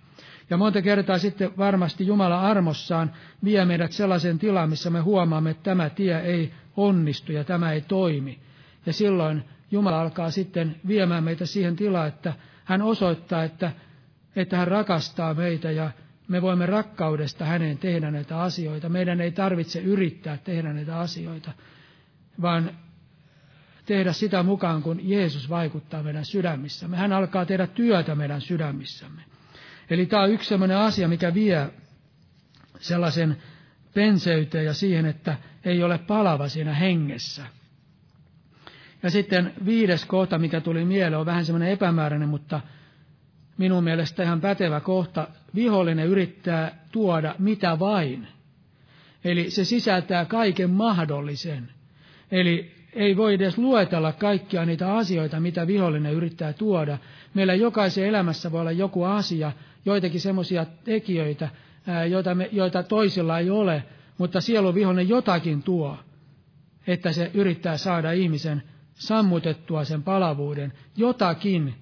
Ja 0.50 0.58
monta 0.58 0.82
kertaa 0.82 1.18
sitten 1.18 1.58
varmasti 1.58 2.08
Jumala 2.08 2.42
armossaan 2.42 3.12
vie 3.44 3.66
meidät 3.66 3.92
sellaisen 3.92 4.40
tilaan, 4.40 4.70
missä 4.70 4.90
me 4.90 5.00
huomaamme, 5.00 5.50
että 5.50 5.64
tämä 5.64 5.90
tie 5.90 6.20
ei 6.20 6.54
onnistu 6.78 7.32
ja 7.32 7.44
tämä 7.44 7.72
ei 7.72 7.82
toimi. 7.82 8.40
Ja 8.86 8.94
silloin 8.94 9.44
Jumala 9.72 10.02
alkaa 10.02 10.32
sitten 10.32 10.76
viemään 10.88 11.24
meitä 11.24 11.46
siihen 11.46 11.76
tilaan, 11.76 12.08
että 12.08 12.34
hän 12.66 12.82
osoittaa, 12.82 13.44
että, 13.44 13.72
että 14.36 14.58
hän 14.58 14.68
rakastaa 14.68 15.34
meitä 15.34 15.72
ja 15.72 15.92
me 16.28 16.42
voimme 16.42 16.66
rakkaudesta 16.66 17.46
häneen 17.46 17.78
tehdä 17.78 18.12
näitä 18.12 18.42
asioita. 18.42 18.90
Meidän 18.90 19.22
ei 19.22 19.32
tarvitse 19.32 19.82
yrittää 19.82 20.38
tehdä 20.38 20.74
näitä 20.74 21.00
asioita, 21.00 21.52
vaan 22.42 22.72
tehdä 23.86 24.14
sitä 24.14 24.44
mukaan, 24.44 24.82
kun 24.84 25.00
Jeesus 25.10 25.50
vaikuttaa 25.50 26.04
meidän 26.04 26.26
sydämissämme. 26.26 26.98
Hän 26.98 27.14
alkaa 27.14 27.46
tehdä 27.46 27.68
työtä 27.68 28.16
meidän 28.16 28.42
sydämissämme. 28.42 29.22
Eli 29.94 30.06
tämä 30.06 30.24
on 30.24 30.32
yksi 30.32 30.50
sellainen 30.50 30.78
asia, 30.78 31.08
mikä 31.08 31.34
vie 31.34 31.70
sellaisen 32.80 33.38
penseyteen 33.94 34.66
ja 34.66 34.74
siihen, 34.74 35.06
että 35.06 35.38
ei 35.66 35.84
ole 35.84 35.98
palava 35.98 36.48
siinä 36.48 36.74
hengessä. 36.74 37.46
Ja 39.04 39.10
sitten 39.10 39.54
viides 39.66 40.06
kohta, 40.06 40.38
mikä 40.38 40.62
tuli 40.62 40.86
mieleen, 40.86 41.20
on 41.20 41.26
vähän 41.26 41.46
semmoinen 41.46 41.70
epämääräinen, 41.70 42.30
mutta 42.30 42.62
minun 43.58 43.84
mielestä 43.84 44.24
ihan 44.24 44.42
pätevä 44.42 44.80
kohta. 44.80 45.28
Vihollinen 45.56 46.08
yrittää 46.08 46.86
tuoda 46.92 47.36
mitä 47.40 47.80
vain. 47.80 48.28
Eli 49.24 49.50
se 49.50 49.66
sisältää 49.66 50.26
kaiken 50.26 50.70
mahdollisen. 50.70 51.70
Eli 52.32 52.72
ei 52.94 53.18
voi 53.18 53.34
edes 53.34 53.58
luetella 53.58 54.12
kaikkia 54.12 54.66
niitä 54.66 54.96
asioita, 54.96 55.40
mitä 55.40 55.68
vihollinen 55.68 56.14
yrittää 56.14 56.54
tuoda. 56.54 56.98
Meillä 57.34 57.54
jokaisen 57.54 58.06
elämässä 58.06 58.52
voi 58.52 58.62
olla 58.62 58.72
joku 58.72 59.04
asia, 59.04 59.52
joitakin 59.86 60.22
semmoisia 60.22 60.66
tekijöitä, 60.84 61.50
joita, 62.10 62.36
me, 62.36 62.50
joita 62.52 62.84
toisilla 62.84 63.40
ei 63.40 63.50
ole, 63.50 63.84
mutta 64.18 64.42
sieluvihollinen 64.42 65.10
jotakin 65.10 65.64
tuo, 65.64 65.98
että 66.88 67.12
se 67.12 67.32
yrittää 67.34 67.78
saada 67.78 68.12
ihmisen 68.12 68.64
sammutettua 68.94 69.84
sen 69.84 70.04
palavuuden, 70.04 70.74
jotakin, 70.98 71.76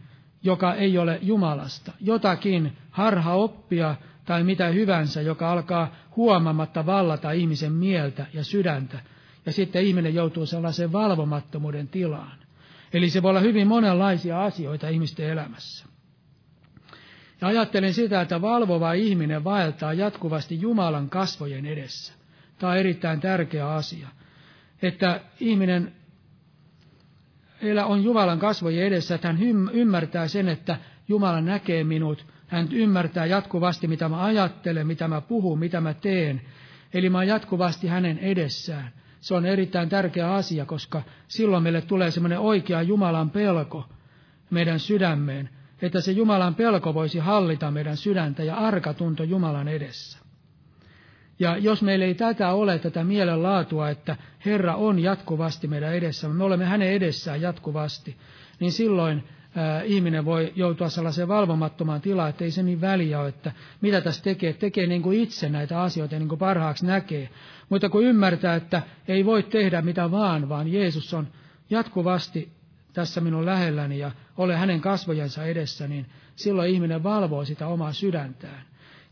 joka 0.44 0.74
ei 0.74 0.98
ole 0.98 1.20
Jumalasta, 1.22 1.92
jotakin 2.00 2.78
harha 2.92 3.34
oppia 3.34 3.96
tai 4.26 4.44
mitä 4.44 4.68
hyvänsä, 4.68 5.22
joka 5.22 5.52
alkaa 5.52 5.96
huomaamatta 6.16 6.86
vallata 6.86 7.32
ihmisen 7.32 7.72
mieltä 7.74 8.26
ja 8.34 8.44
sydäntä, 8.44 9.00
ja 9.46 9.52
sitten 9.52 9.84
ihminen 9.84 10.16
joutuu 10.16 10.46
sellaiseen 10.46 10.92
valvomattomuuden 10.92 11.88
tilaan. 11.88 12.38
Eli 12.94 13.10
se 13.10 13.24
voi 13.24 13.30
olla 13.30 13.40
hyvin 13.40 13.68
monenlaisia 13.68 14.44
asioita 14.44 14.90
ihmisten 14.90 15.30
elämässä. 15.30 15.91
Ja 17.42 17.48
ajattelen 17.48 17.94
sitä, 17.94 18.22
että 18.22 18.42
valvova 18.42 18.94
ihminen 18.94 19.44
vaeltaa 19.44 19.94
jatkuvasti 19.94 20.62
Jumalan 20.62 21.10
kasvojen 21.10 21.66
edessä. 21.66 22.14
Tämä 22.60 22.72
on 22.72 22.78
erittäin 22.78 23.20
tärkeä 23.20 23.70
asia. 23.70 24.08
Että 24.82 25.22
ihminen 25.40 25.94
on 27.86 28.04
Jumalan 28.04 28.40
kasvojen 28.40 28.88
edessä, 28.88 29.16
että 29.16 29.28
hän 29.28 29.40
ymmärtää 29.74 30.28
sen, 30.28 30.48
että 30.50 30.78
Jumala 31.08 31.42
näkee 31.42 31.84
minut. 31.84 32.26
Hän 32.48 32.68
ymmärtää 32.72 33.26
jatkuvasti, 33.26 33.88
mitä 33.88 34.10
mä 34.10 34.24
ajattelen, 34.24 34.88
mitä 34.88 35.08
mä 35.08 35.22
puhun, 35.22 35.60
mitä 35.60 35.82
mä 35.82 35.94
teen. 35.94 36.42
Eli 36.94 37.10
mä 37.10 37.18
oon 37.18 37.28
jatkuvasti 37.28 37.88
hänen 37.88 38.20
edessään. 38.20 38.92
Se 39.20 39.34
on 39.34 39.46
erittäin 39.46 39.90
tärkeä 39.90 40.34
asia, 40.34 40.66
koska 40.66 41.02
silloin 41.28 41.64
meille 41.64 41.82
tulee 41.82 42.12
semmoinen 42.12 42.40
oikea 42.40 42.82
Jumalan 42.82 43.30
pelko 43.30 43.90
meidän 44.50 44.80
sydämeen, 44.80 45.50
että 45.82 46.02
se 46.02 46.12
Jumalan 46.12 46.56
pelko 46.56 46.94
voisi 46.94 47.20
hallita 47.20 47.72
meidän 47.72 47.98
sydäntä 47.98 48.44
ja 48.44 48.56
arka 48.56 48.94
tunto 48.94 49.24
Jumalan 49.24 49.68
edessä. 49.68 50.20
Ja 51.40 51.58
jos 51.58 51.82
meillä 51.82 52.06
ei 52.06 52.16
tätä 52.16 52.54
ole, 52.54 52.80
tätä 52.80 53.04
mielenlaatua, 53.04 53.90
että 53.90 54.16
Herra 54.46 54.76
on 54.76 55.00
jatkuvasti 55.00 55.68
meidän 55.68 55.96
edessä, 55.96 56.30
me 56.30 56.44
olemme 56.44 56.66
hänen 56.66 56.94
edessään 56.94 57.42
jatkuvasti, 57.42 58.18
niin 58.60 58.72
silloin 58.72 59.24
ää, 59.56 59.82
ihminen 59.82 60.26
voi 60.26 60.54
joutua 60.56 60.90
sellaiseen 60.90 61.28
valvomattomaan 61.28 62.02
tilaan, 62.02 62.30
että 62.30 62.44
ei 62.44 62.52
se 62.52 62.64
niin 62.64 62.82
väliä 62.82 63.20
ole, 63.20 63.30
että 63.30 63.52
mitä 63.82 64.02
tässä 64.02 64.24
tekee, 64.24 64.54
tekee 64.54 64.88
niin 64.88 65.02
kuin 65.02 65.20
itse 65.20 65.50
näitä 65.50 65.82
asioita 65.82 66.20
niin 66.20 66.30
kuin 66.30 66.40
parhaaksi 66.40 66.86
näkee. 66.86 67.30
Mutta 67.70 67.90
kun 67.90 68.04
ymmärtää, 68.04 68.56
että 68.56 68.82
ei 69.08 69.26
voi 69.26 69.44
tehdä 69.44 69.82
mitä 69.82 70.12
vaan, 70.12 70.50
vaan 70.50 70.68
Jeesus 70.74 71.14
on 71.14 71.28
jatkuvasti 71.70 72.61
tässä 72.94 73.22
minun 73.22 73.46
lähelläni 73.46 74.00
ja 74.00 74.12
ole 74.38 74.56
hänen 74.58 74.82
kasvojensa 74.82 75.44
edessä, 75.46 75.88
niin 75.88 76.06
silloin 76.36 76.72
ihminen 76.72 77.04
valvoo 77.04 77.46
sitä 77.46 77.68
omaa 77.68 77.94
sydäntään. 77.94 78.64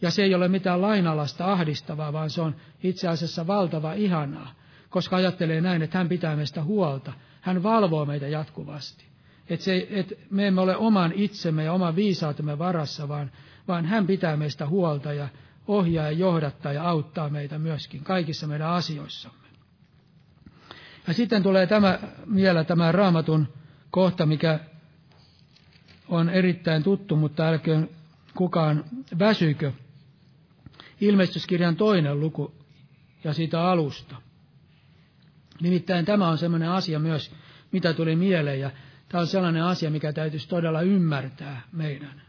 Ja 0.02 0.12
se 0.12 0.24
ei 0.24 0.36
ole 0.36 0.48
mitään 0.48 0.82
lainalasta 0.82 1.52
ahdistavaa, 1.52 2.14
vaan 2.14 2.30
se 2.30 2.42
on 2.42 2.56
itse 2.84 3.08
asiassa 3.08 3.48
valtava 3.48 3.94
ihanaa, 3.94 4.52
koska 4.90 5.16
ajattelee 5.16 5.62
näin, 5.62 5.82
että 5.82 5.98
hän 5.98 6.10
pitää 6.10 6.36
meistä 6.36 6.64
huolta. 6.64 7.14
Hän 7.42 7.64
valvoo 7.64 8.06
meitä 8.06 8.28
jatkuvasti. 8.28 9.06
Että 9.50 9.72
et 9.90 10.14
me 10.30 10.48
emme 10.48 10.62
ole 10.62 10.76
oman 10.78 11.12
itsemme 11.16 11.64
ja 11.64 11.74
oman 11.74 11.96
viisautemme 11.96 12.58
varassa, 12.58 13.08
vaan, 13.08 13.32
vaan 13.68 13.86
hän 13.86 14.08
pitää 14.08 14.38
meistä 14.38 14.68
huolta 14.68 15.14
ja 15.14 15.28
ohjaa 15.68 16.06
ja 16.06 16.12
johdattaa 16.12 16.74
ja 16.74 16.84
auttaa 16.90 17.30
meitä 17.30 17.60
myöskin 17.60 18.04
kaikissa 18.04 18.48
meidän 18.48 18.70
asioissamme. 18.70 19.40
Ja 21.08 21.14
sitten 21.14 21.44
tulee 21.44 21.68
tämä 21.68 22.00
vielä 22.36 22.64
tämä 22.64 22.92
raamatun 22.92 23.48
kohta, 23.92 24.26
mikä 24.26 24.60
on 26.08 26.30
erittäin 26.30 26.84
tuttu, 26.84 27.16
mutta 27.16 27.48
älköön 27.48 27.90
kukaan 28.36 28.84
väsykö. 29.20 29.72
Ilmestyskirjan 31.02 31.76
toinen 31.76 32.20
luku 32.20 32.54
ja 33.24 33.34
siitä 33.34 33.62
alusta. 33.64 34.16
Nimittäin 35.62 36.06
tämä 36.06 36.28
on 36.28 36.38
sellainen 36.38 36.70
asia 36.70 37.00
myös, 37.00 37.32
mitä 37.72 37.94
tuli 37.94 38.16
mieleen, 38.16 38.60
ja 38.60 38.72
tämä 39.10 39.22
on 39.22 39.28
sellainen 39.28 39.64
asia, 39.64 39.90
mikä 39.90 40.14
täytyisi 40.14 40.50
todella 40.50 40.82
ymmärtää 40.82 41.62
meidän. 41.72 42.22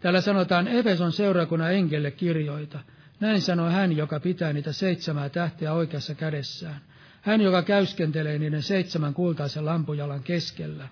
Täällä 0.00 0.20
sanotaan 0.20 0.68
Efeson 0.68 1.12
seurakunnan 1.12 1.74
enkelle 1.74 2.10
kirjoita. 2.10 2.80
Näin 3.20 3.40
sanoi 3.40 3.72
hän, 3.72 3.96
joka 3.96 4.20
pitää 4.20 4.52
niitä 4.52 4.72
seitsemää 4.72 5.28
tähteä 5.28 5.72
oikeassa 5.72 6.14
kädessään. 6.14 6.80
Hän, 7.26 7.40
joka 7.40 7.62
käyskentelee 7.62 8.38
niiden 8.38 8.62
seitsemän 8.62 9.14
kultaisen 9.14 9.66
lampujalan 9.66 10.22
keskellä. 10.22 10.88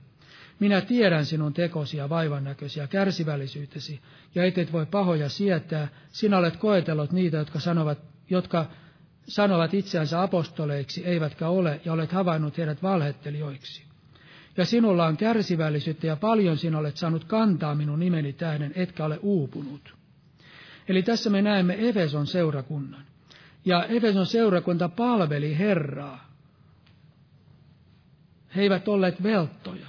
Minä 0.61 0.80
tiedän 0.80 1.26
sinun 1.26 1.55
tekosi 1.55 1.97
ja 1.97 2.09
vaivannäköisiä 2.09 2.87
kärsivällisyytesi, 2.87 4.01
ja 4.35 4.45
et 4.45 4.59
et 4.59 4.72
voi 4.72 4.87
pahoja 4.87 5.28
sietää. 5.28 5.89
Sinä 6.09 6.39
olet 6.39 6.57
koetellut 6.57 7.12
niitä, 7.12 7.37
jotka 7.37 7.61
sanovat, 7.61 7.99
jotka 8.30 8.66
sanovat 9.28 9.74
itseänsä 9.74 10.22
apostoleiksi, 10.22 11.05
eivätkä 11.05 11.49
ole, 11.49 11.80
ja 11.85 11.93
olet 11.93 12.12
havainnut 12.12 12.59
heidät 12.59 12.82
valhettelijoiksi. 12.82 13.82
Ja 14.57 14.64
sinulla 14.64 15.07
on 15.07 15.16
kärsivällisyyttä, 15.16 16.07
ja 16.07 16.16
paljon 16.16 16.57
sinä 16.57 16.78
olet 16.78 16.97
saanut 16.97 17.24
kantaa 17.24 17.74
minun 17.74 18.01
nimeni 18.01 18.32
tähden, 18.32 18.72
etkä 18.74 19.05
ole 19.05 19.18
uupunut. 19.22 19.95
Eli 20.89 21.03
tässä 21.03 21.30
me 21.30 21.43
näemme 21.43 21.89
Efeson 21.89 22.26
seurakunnan. 22.26 23.05
Ja 23.64 23.85
Efeson 23.85 24.26
seurakunta 24.26 24.89
palveli 24.89 25.59
Herraa. 25.59 26.24
He 28.57 28.63
eivät 28.63 28.89
olleet 28.89 29.23
velttoja. 29.23 29.87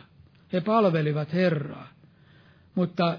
He 0.53 0.61
palvelivat 0.61 1.33
Herraa. 1.33 1.87
Mutta 2.75 3.17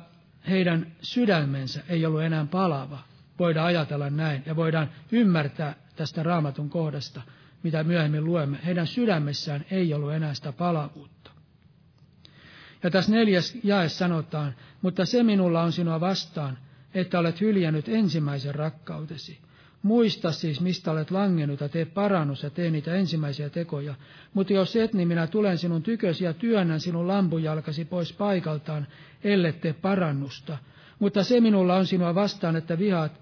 heidän 0.49 0.93
sydämensä 1.03 1.83
ei 1.89 2.07
ollut 2.07 2.23
enää 2.23 2.47
palava. 2.51 2.99
Voidaan 3.39 3.67
ajatella 3.67 4.11
näin 4.11 4.43
ja 4.47 4.57
voidaan 4.57 4.89
ymmärtää 5.13 5.75
tästä 5.97 6.23
raamatun 6.23 6.71
kohdasta, 6.71 7.23
mitä 7.63 7.85
myöhemmin 7.85 8.25
luemme. 8.25 8.59
Heidän 8.65 8.87
sydämessään 8.87 9.65
ei 9.71 9.95
ollut 9.95 10.13
enää 10.13 10.35
sitä 10.35 10.53
palavuutta. 10.53 11.31
Ja 12.83 12.91
tässä 12.91 13.13
neljäs 13.13 13.59
jae 13.63 13.89
sanotaan, 13.89 14.55
mutta 14.83 15.05
se 15.07 15.23
minulla 15.23 15.63
on 15.63 15.73
sinua 15.73 16.01
vastaan, 16.01 16.59
että 16.95 17.19
olet 17.19 17.41
hyljännyt 17.41 17.89
ensimmäisen 17.89 18.55
rakkautesi. 18.55 19.39
Muista 19.83 20.33
siis, 20.33 20.61
mistä 20.61 20.91
olet 20.91 21.11
langennut 21.11 21.61
ja 21.61 21.69
tee 21.69 21.85
parannus 21.85 22.43
ja 22.43 22.51
tee 22.51 22.71
niitä 22.71 22.95
ensimmäisiä 22.95 23.51
tekoja. 23.51 23.95
Mutta 24.35 24.53
jos 24.53 24.77
et, 24.77 24.93
niin 24.93 25.09
minä 25.09 25.27
tulen 25.27 25.59
sinun 25.59 25.83
tykösi 25.83 26.25
ja 26.25 26.33
työnnän 26.33 26.81
sinun 26.81 27.09
lampujalkasi 27.09 27.85
pois 27.85 28.13
paikaltaan, 28.13 28.87
ellei 29.25 29.53
tee 29.53 29.73
parannusta. 29.73 30.59
Mutta 30.99 31.25
se 31.25 31.41
minulla 31.41 31.77
on 31.77 31.87
sinua 31.87 32.15
vastaan, 32.15 32.57
että 32.57 32.79
vihaat 32.79 33.21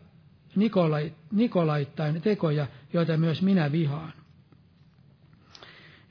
Nikolai, 0.56 1.12
Nikolaittain 1.32 2.22
tekoja, 2.22 2.66
joita 2.92 3.16
myös 3.16 3.42
minä 3.42 3.72
vihaan. 3.72 4.12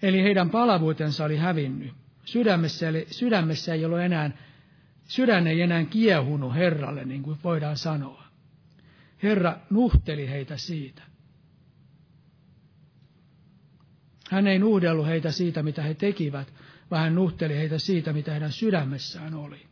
Eli 0.02 0.24
heidän 0.24 0.50
palavuutensa 0.50 1.26
oli 1.26 1.38
hävinnyt. 1.38 1.92
Sydämessä, 2.26 2.90
eli, 2.90 3.08
sydämessä 3.12 3.74
ei 3.74 3.86
ollut 3.86 4.00
enää, 4.00 4.32
sydän 5.04 5.48
ei 5.48 5.62
enää 5.62 5.86
kiehunut 5.86 6.56
Herralle, 6.56 7.06
niin 7.06 7.24
kuin 7.24 7.38
voidaan 7.44 7.78
sanoa. 7.78 8.23
Herra 9.24 9.58
nuhteli 9.70 10.30
heitä 10.30 10.58
siitä. 10.58 11.02
Hän 14.30 14.48
ei 14.48 14.60
nuhdellut 14.60 15.06
heitä 15.08 15.32
siitä, 15.32 15.64
mitä 15.64 15.82
he 15.84 15.94
tekivät, 15.94 16.54
vaan 16.92 17.04
hän 17.04 17.16
nuhteli 17.16 17.56
heitä 17.58 17.80
siitä, 17.80 18.14
mitä 18.14 18.32
heidän 18.32 18.52
sydämessään 18.52 19.34
oli. 19.34 19.66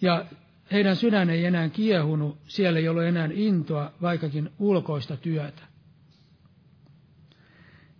Ja 0.00 0.26
heidän 0.72 0.96
sydän 0.96 1.30
ei 1.30 1.44
enää 1.44 1.68
kiehunut, 1.68 2.38
siellä 2.46 2.78
ei 2.78 2.88
ollut 2.88 3.04
enää 3.04 3.28
intoa, 3.32 3.92
vaikkakin 4.02 4.50
ulkoista 4.58 5.16
työtä. 5.16 5.62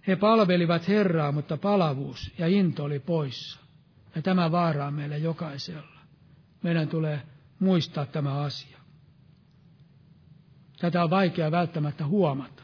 He 0.07 0.17
palvelivat 0.17 0.89
Herraa, 0.89 1.33
mutta 1.33 1.57
palavuus 1.57 2.33
ja 2.39 2.47
into 2.47 2.85
oli 2.85 2.99
poissa. 2.99 3.61
Ja 4.15 4.23
tämä 4.23 4.53
vaaraa 4.53 4.91
meille 4.91 5.19
jokaisella. 5.19 6.01
Meidän 6.63 6.89
tulee 6.89 7.23
muistaa 7.59 8.07
tämä 8.07 8.35
asia. 8.35 8.80
Tätä 10.81 11.05
on 11.05 11.11
vaikea 11.11 11.51
välttämättä 11.51 12.07
huomata. 12.07 12.63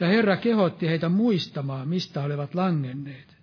Ja 0.00 0.06
Herra 0.06 0.36
kehotti 0.36 0.88
heitä 0.88 1.08
muistamaan, 1.08 1.88
mistä 1.88 2.22
olivat 2.22 2.54
langenneet, 2.54 3.36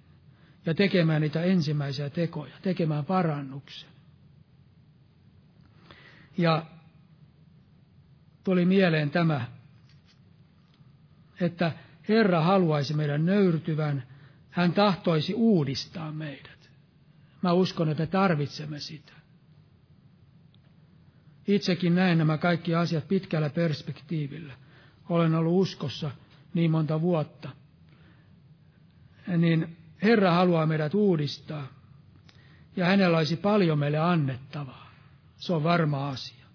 ja 0.65 0.73
tekemään 0.73 1.21
niitä 1.21 1.43
ensimmäisiä 1.43 2.09
tekoja, 2.09 2.53
tekemään 2.61 3.05
parannuksen. 3.05 3.89
Ja 6.37 6.65
tuli 8.43 8.65
mieleen 8.65 9.09
tämä, 9.09 9.45
että 11.41 11.71
Herra 12.09 12.41
haluaisi 12.41 12.93
meidän 12.93 13.25
nöyrtyvän, 13.25 14.03
hän 14.49 14.73
tahtoisi 14.73 15.33
uudistaa 15.33 16.11
meidät. 16.11 16.71
Mä 17.41 17.53
uskon, 17.53 17.89
että 17.89 18.05
tarvitsemme 18.05 18.79
sitä. 18.79 19.13
Itsekin 21.47 21.95
näen 21.95 22.17
nämä 22.17 22.37
kaikki 22.37 22.75
asiat 22.75 23.07
pitkällä 23.07 23.49
perspektiivillä. 23.49 24.53
Olen 25.09 25.35
ollut 25.35 25.61
uskossa 25.61 26.11
niin 26.53 26.71
monta 26.71 27.01
vuotta. 27.01 27.49
Niin 29.37 29.77
Herra 30.03 30.31
haluaa 30.31 30.65
meidät 30.65 30.93
uudistaa. 30.93 31.67
Ja 32.75 32.85
hänellä 32.85 33.17
olisi 33.17 33.35
paljon 33.35 33.79
meille 33.79 33.97
annettavaa. 33.97 34.91
Se 35.37 35.53
on 35.53 35.63
varma 35.63 36.09
asia. 36.09 36.45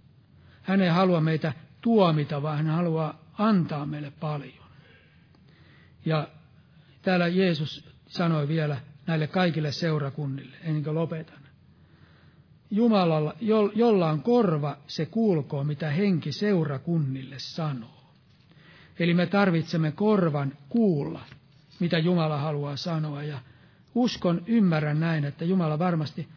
Hän 0.63 0.81
ei 0.81 0.89
halua 0.89 1.21
meitä 1.21 1.53
tuomita, 1.81 2.43
vaan 2.43 2.57
hän 2.57 2.77
haluaa 2.77 3.25
antaa 3.39 3.87
meille 3.87 4.13
paljon. 4.21 4.67
Ja 6.05 6.29
täällä 7.03 7.29
Jeesus 7.29 7.85
sanoi 8.07 8.49
vielä 8.49 8.81
näille 9.07 9.27
kaikille 9.27 9.73
seurakunnille, 9.73 10.57
ennen 10.63 10.85
kuin 10.85 10.95
lopetan. 10.95 11.40
Jumalalla, 12.71 13.35
jolla 13.75 14.11
on 14.11 14.23
korva, 14.23 14.77
se 14.87 15.07
kuulkoo, 15.07 15.65
mitä 15.65 15.91
henki 15.91 16.33
seurakunnille 16.33 17.39
sanoo. 17.39 18.01
Eli 18.99 19.15
me 19.15 19.27
tarvitsemme 19.27 19.93
korvan 19.93 20.53
kuulla, 20.69 21.21
mitä 21.81 21.99
Jumala 21.99 22.39
haluaa 22.39 22.77
sanoa. 22.77 23.23
Ja 23.23 23.39
uskon, 23.95 24.43
ymmärrän 24.47 25.01
näin, 25.01 25.25
että 25.25 25.45
Jumala 25.45 25.79
varmasti 25.79 26.29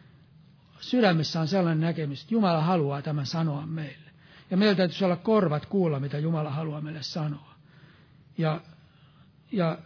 sydämessä 0.80 1.40
on 1.40 1.48
sellainen 1.48 1.80
näkemys, 1.80 2.22
että 2.22 2.34
Jumala 2.34 2.60
haluaa 2.60 3.02
tämän 3.02 3.26
sanoa 3.26 3.66
meille. 3.66 4.10
Ja 4.50 4.56
meillä 4.56 4.74
täytyisi 4.74 5.04
olla 5.04 5.16
korvat 5.16 5.66
kuulla, 5.66 6.00
mitä 6.00 6.18
Jumala 6.18 6.50
haluaa 6.50 6.80
meille 6.80 7.02
sanoa. 7.02 7.54
Ja, 8.38 8.60
ja 9.52 9.78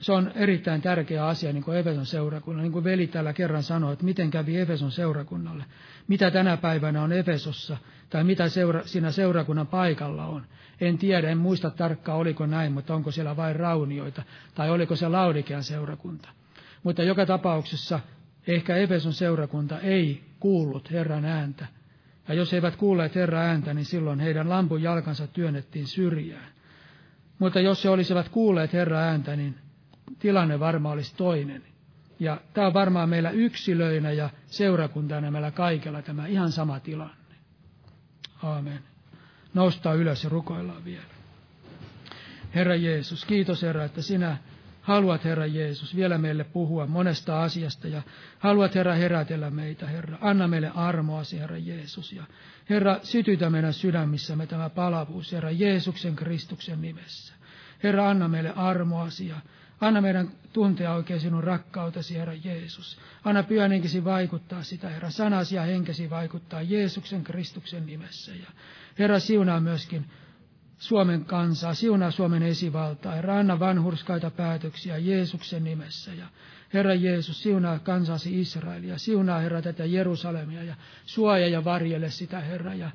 se 0.00 0.12
on 0.12 0.32
erittäin 0.34 0.82
tärkeä 0.82 1.26
asia 1.26 1.52
niin 1.52 1.64
kuin 1.64 1.78
Efeson 1.78 2.06
seurakunnalle. 2.06 2.62
Niin 2.62 2.72
kuin 2.72 2.84
veli 2.84 3.06
täällä 3.06 3.32
kerran 3.32 3.62
sanoi, 3.62 3.92
että 3.92 4.04
miten 4.04 4.30
kävi 4.30 4.56
Efeson 4.56 4.90
seurakunnalle. 4.90 5.64
Mitä 6.08 6.30
tänä 6.30 6.56
päivänä 6.56 7.02
on 7.02 7.12
Efesossa, 7.12 7.76
tai 8.10 8.24
mitä 8.24 8.48
seura, 8.48 8.82
siinä 8.84 9.10
seurakunnan 9.10 9.66
paikalla 9.66 10.26
on. 10.26 10.46
En 10.80 10.98
tiedä, 10.98 11.30
en 11.30 11.38
muista 11.38 11.70
tarkkaan, 11.70 12.18
oliko 12.18 12.46
näin, 12.46 12.72
mutta 12.72 12.94
onko 12.94 13.10
siellä 13.10 13.36
vain 13.36 13.56
raunioita, 13.56 14.22
tai 14.54 14.70
oliko 14.70 14.96
se 14.96 15.08
Laudikean 15.08 15.62
seurakunta. 15.62 16.28
Mutta 16.82 17.02
joka 17.02 17.26
tapauksessa 17.26 18.00
ehkä 18.46 18.76
Efeson 18.76 19.12
seurakunta 19.12 19.80
ei 19.80 20.24
kuullut 20.40 20.90
Herran 20.90 21.24
ääntä. 21.24 21.66
Ja 22.28 22.34
jos 22.34 22.52
he 22.52 22.56
eivät 22.56 22.76
kuulleet 22.76 23.14
Herran 23.14 23.42
ääntä, 23.42 23.74
niin 23.74 23.84
silloin 23.84 24.20
heidän 24.20 24.48
lampun 24.48 24.82
jalkansa 24.82 25.26
työnnettiin 25.26 25.86
syrjään. 25.86 26.52
Mutta 27.38 27.60
jos 27.60 27.84
he 27.84 27.90
olisivat 27.90 28.28
kuulleet 28.28 28.72
Herran 28.72 29.02
ääntä, 29.02 29.36
niin 29.36 29.54
tilanne 30.18 30.60
varmaan 30.60 30.92
olisi 30.92 31.16
toinen. 31.16 31.62
Ja 32.20 32.40
tämä 32.54 32.66
on 32.66 32.74
varmaan 32.74 33.08
meillä 33.08 33.30
yksilöinä 33.30 34.12
ja 34.12 34.30
seurakuntana 34.46 35.30
meillä 35.30 35.50
kaikella 35.50 36.02
tämä 36.02 36.26
ihan 36.26 36.52
sama 36.52 36.80
tilanne. 36.80 37.36
Aamen. 38.42 38.78
Noustaa 39.54 39.94
ylös 39.94 40.24
ja 40.24 40.30
rukoillaan 40.30 40.84
vielä. 40.84 41.16
Herra 42.54 42.74
Jeesus, 42.74 43.24
kiitos 43.24 43.62
Herra, 43.62 43.84
että 43.84 44.02
sinä 44.02 44.36
haluat, 44.82 45.24
Herra 45.24 45.46
Jeesus, 45.46 45.96
vielä 45.96 46.18
meille 46.18 46.44
puhua 46.44 46.86
monesta 46.86 47.42
asiasta 47.42 47.88
ja 47.88 48.02
haluat, 48.38 48.74
Herra, 48.74 48.94
herätellä 48.94 49.50
meitä, 49.50 49.86
Herra. 49.86 50.18
Anna 50.20 50.48
meille 50.48 50.70
armoasi, 50.74 51.38
Herra 51.38 51.58
Jeesus. 51.58 52.12
Ja 52.12 52.24
Herra, 52.70 52.98
sytytä 53.02 53.50
meidän 53.50 53.72
sydämissämme 53.72 54.46
tämä 54.46 54.70
palavuus, 54.70 55.32
Herra 55.32 55.50
Jeesuksen 55.50 56.16
Kristuksen 56.16 56.82
nimessä. 56.82 57.34
Herra, 57.82 58.10
anna 58.10 58.28
meille 58.28 58.52
armoasi 58.56 59.28
ja 59.28 59.36
Anna 59.80 60.00
meidän 60.00 60.30
tuntea 60.52 60.94
oikein 60.94 61.20
sinun 61.20 61.44
rakkautesi, 61.44 62.14
Herra 62.14 62.34
Jeesus. 62.44 62.98
Anna 63.24 63.42
pyhän 63.42 63.70
henkesi 63.70 64.04
vaikuttaa 64.04 64.62
sitä, 64.62 64.88
Herra. 64.88 65.10
Sanasi 65.10 65.56
ja 65.56 65.62
henkesi 65.62 66.10
vaikuttaa 66.10 66.62
Jeesuksen 66.62 67.24
Kristuksen 67.24 67.86
nimessä. 67.86 68.32
Ja 68.32 68.50
Herra, 68.98 69.18
siunaa 69.18 69.60
myöskin 69.60 70.06
Suomen 70.78 71.24
kansaa, 71.24 71.74
siunaa 71.74 72.10
Suomen 72.10 72.42
esivaltaa. 72.42 73.14
Herra, 73.14 73.38
anna 73.38 73.58
vanhurskaita 73.58 74.30
päätöksiä 74.30 74.98
Jeesuksen 74.98 75.64
nimessä. 75.64 76.12
Ja 76.12 76.26
Herra 76.74 76.94
Jeesus, 76.94 77.42
siunaa 77.42 77.78
kansasi 77.78 78.40
Israelia, 78.40 78.98
siunaa 78.98 79.38
Herra 79.38 79.62
tätä 79.62 79.84
Jerusalemia 79.84 80.62
ja 80.62 80.74
suoja 81.06 81.48
ja 81.48 81.64
varjele 81.64 82.10
sitä, 82.10 82.40
Herra. 82.40 82.74
Ja 82.74 82.90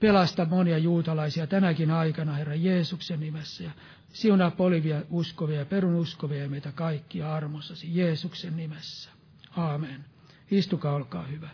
pelasta 0.00 0.44
monia 0.44 0.78
juutalaisia 0.78 1.46
tänäkin 1.46 1.90
aikana, 1.90 2.34
Herra 2.34 2.54
Jeesuksen 2.54 3.20
nimessä. 3.20 3.64
Ja 3.64 3.70
siunaa 4.14 4.50
polivia 4.50 5.02
uskovia 5.10 5.58
ja 5.58 5.64
perun 5.66 5.94
uskovia 5.94 6.42
ja 6.42 6.48
meitä 6.48 6.72
kaikkia 6.72 7.34
armossasi 7.34 7.96
Jeesuksen 7.96 8.56
nimessä. 8.56 9.10
Aamen. 9.56 10.04
Istukaa, 10.50 10.94
olkaa 10.94 11.22
hyvä. 11.26 11.48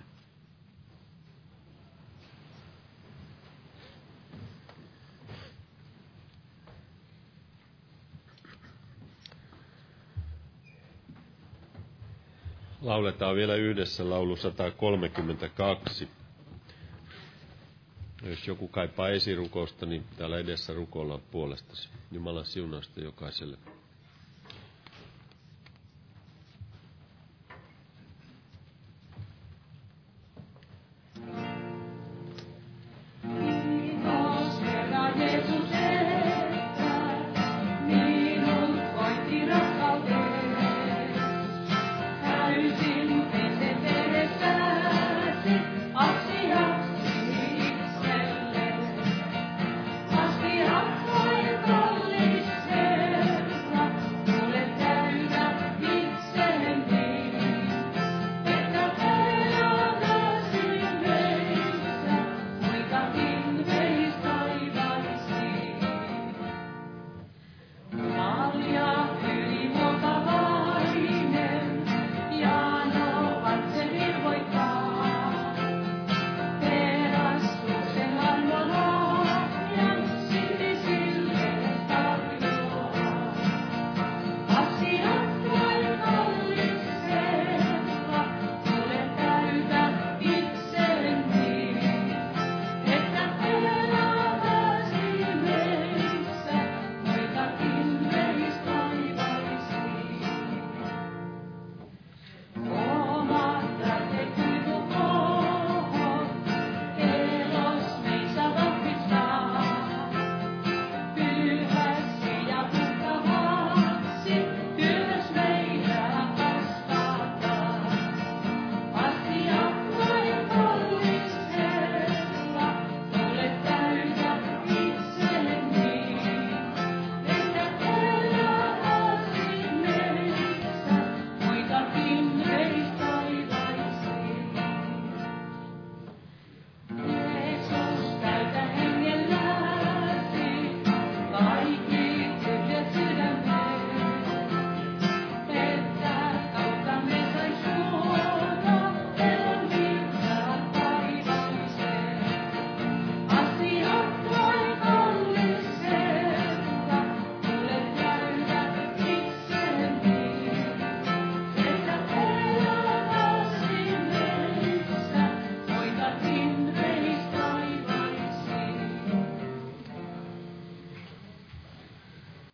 Lauletaan 12.82 13.36
vielä 13.36 13.54
yhdessä 13.54 14.10
laulu 14.10 14.36
132. 14.36 16.08
Jos 18.22 18.46
joku 18.46 18.68
kaipaa 18.68 19.08
esirukousta, 19.08 19.86
niin 19.86 20.04
täällä 20.16 20.38
edessä 20.38 20.74
rukoillaan 20.74 21.20
puolestasi. 21.30 21.88
Jumalan 22.12 22.44
siunausta 22.46 23.00
jokaiselle. 23.00 23.58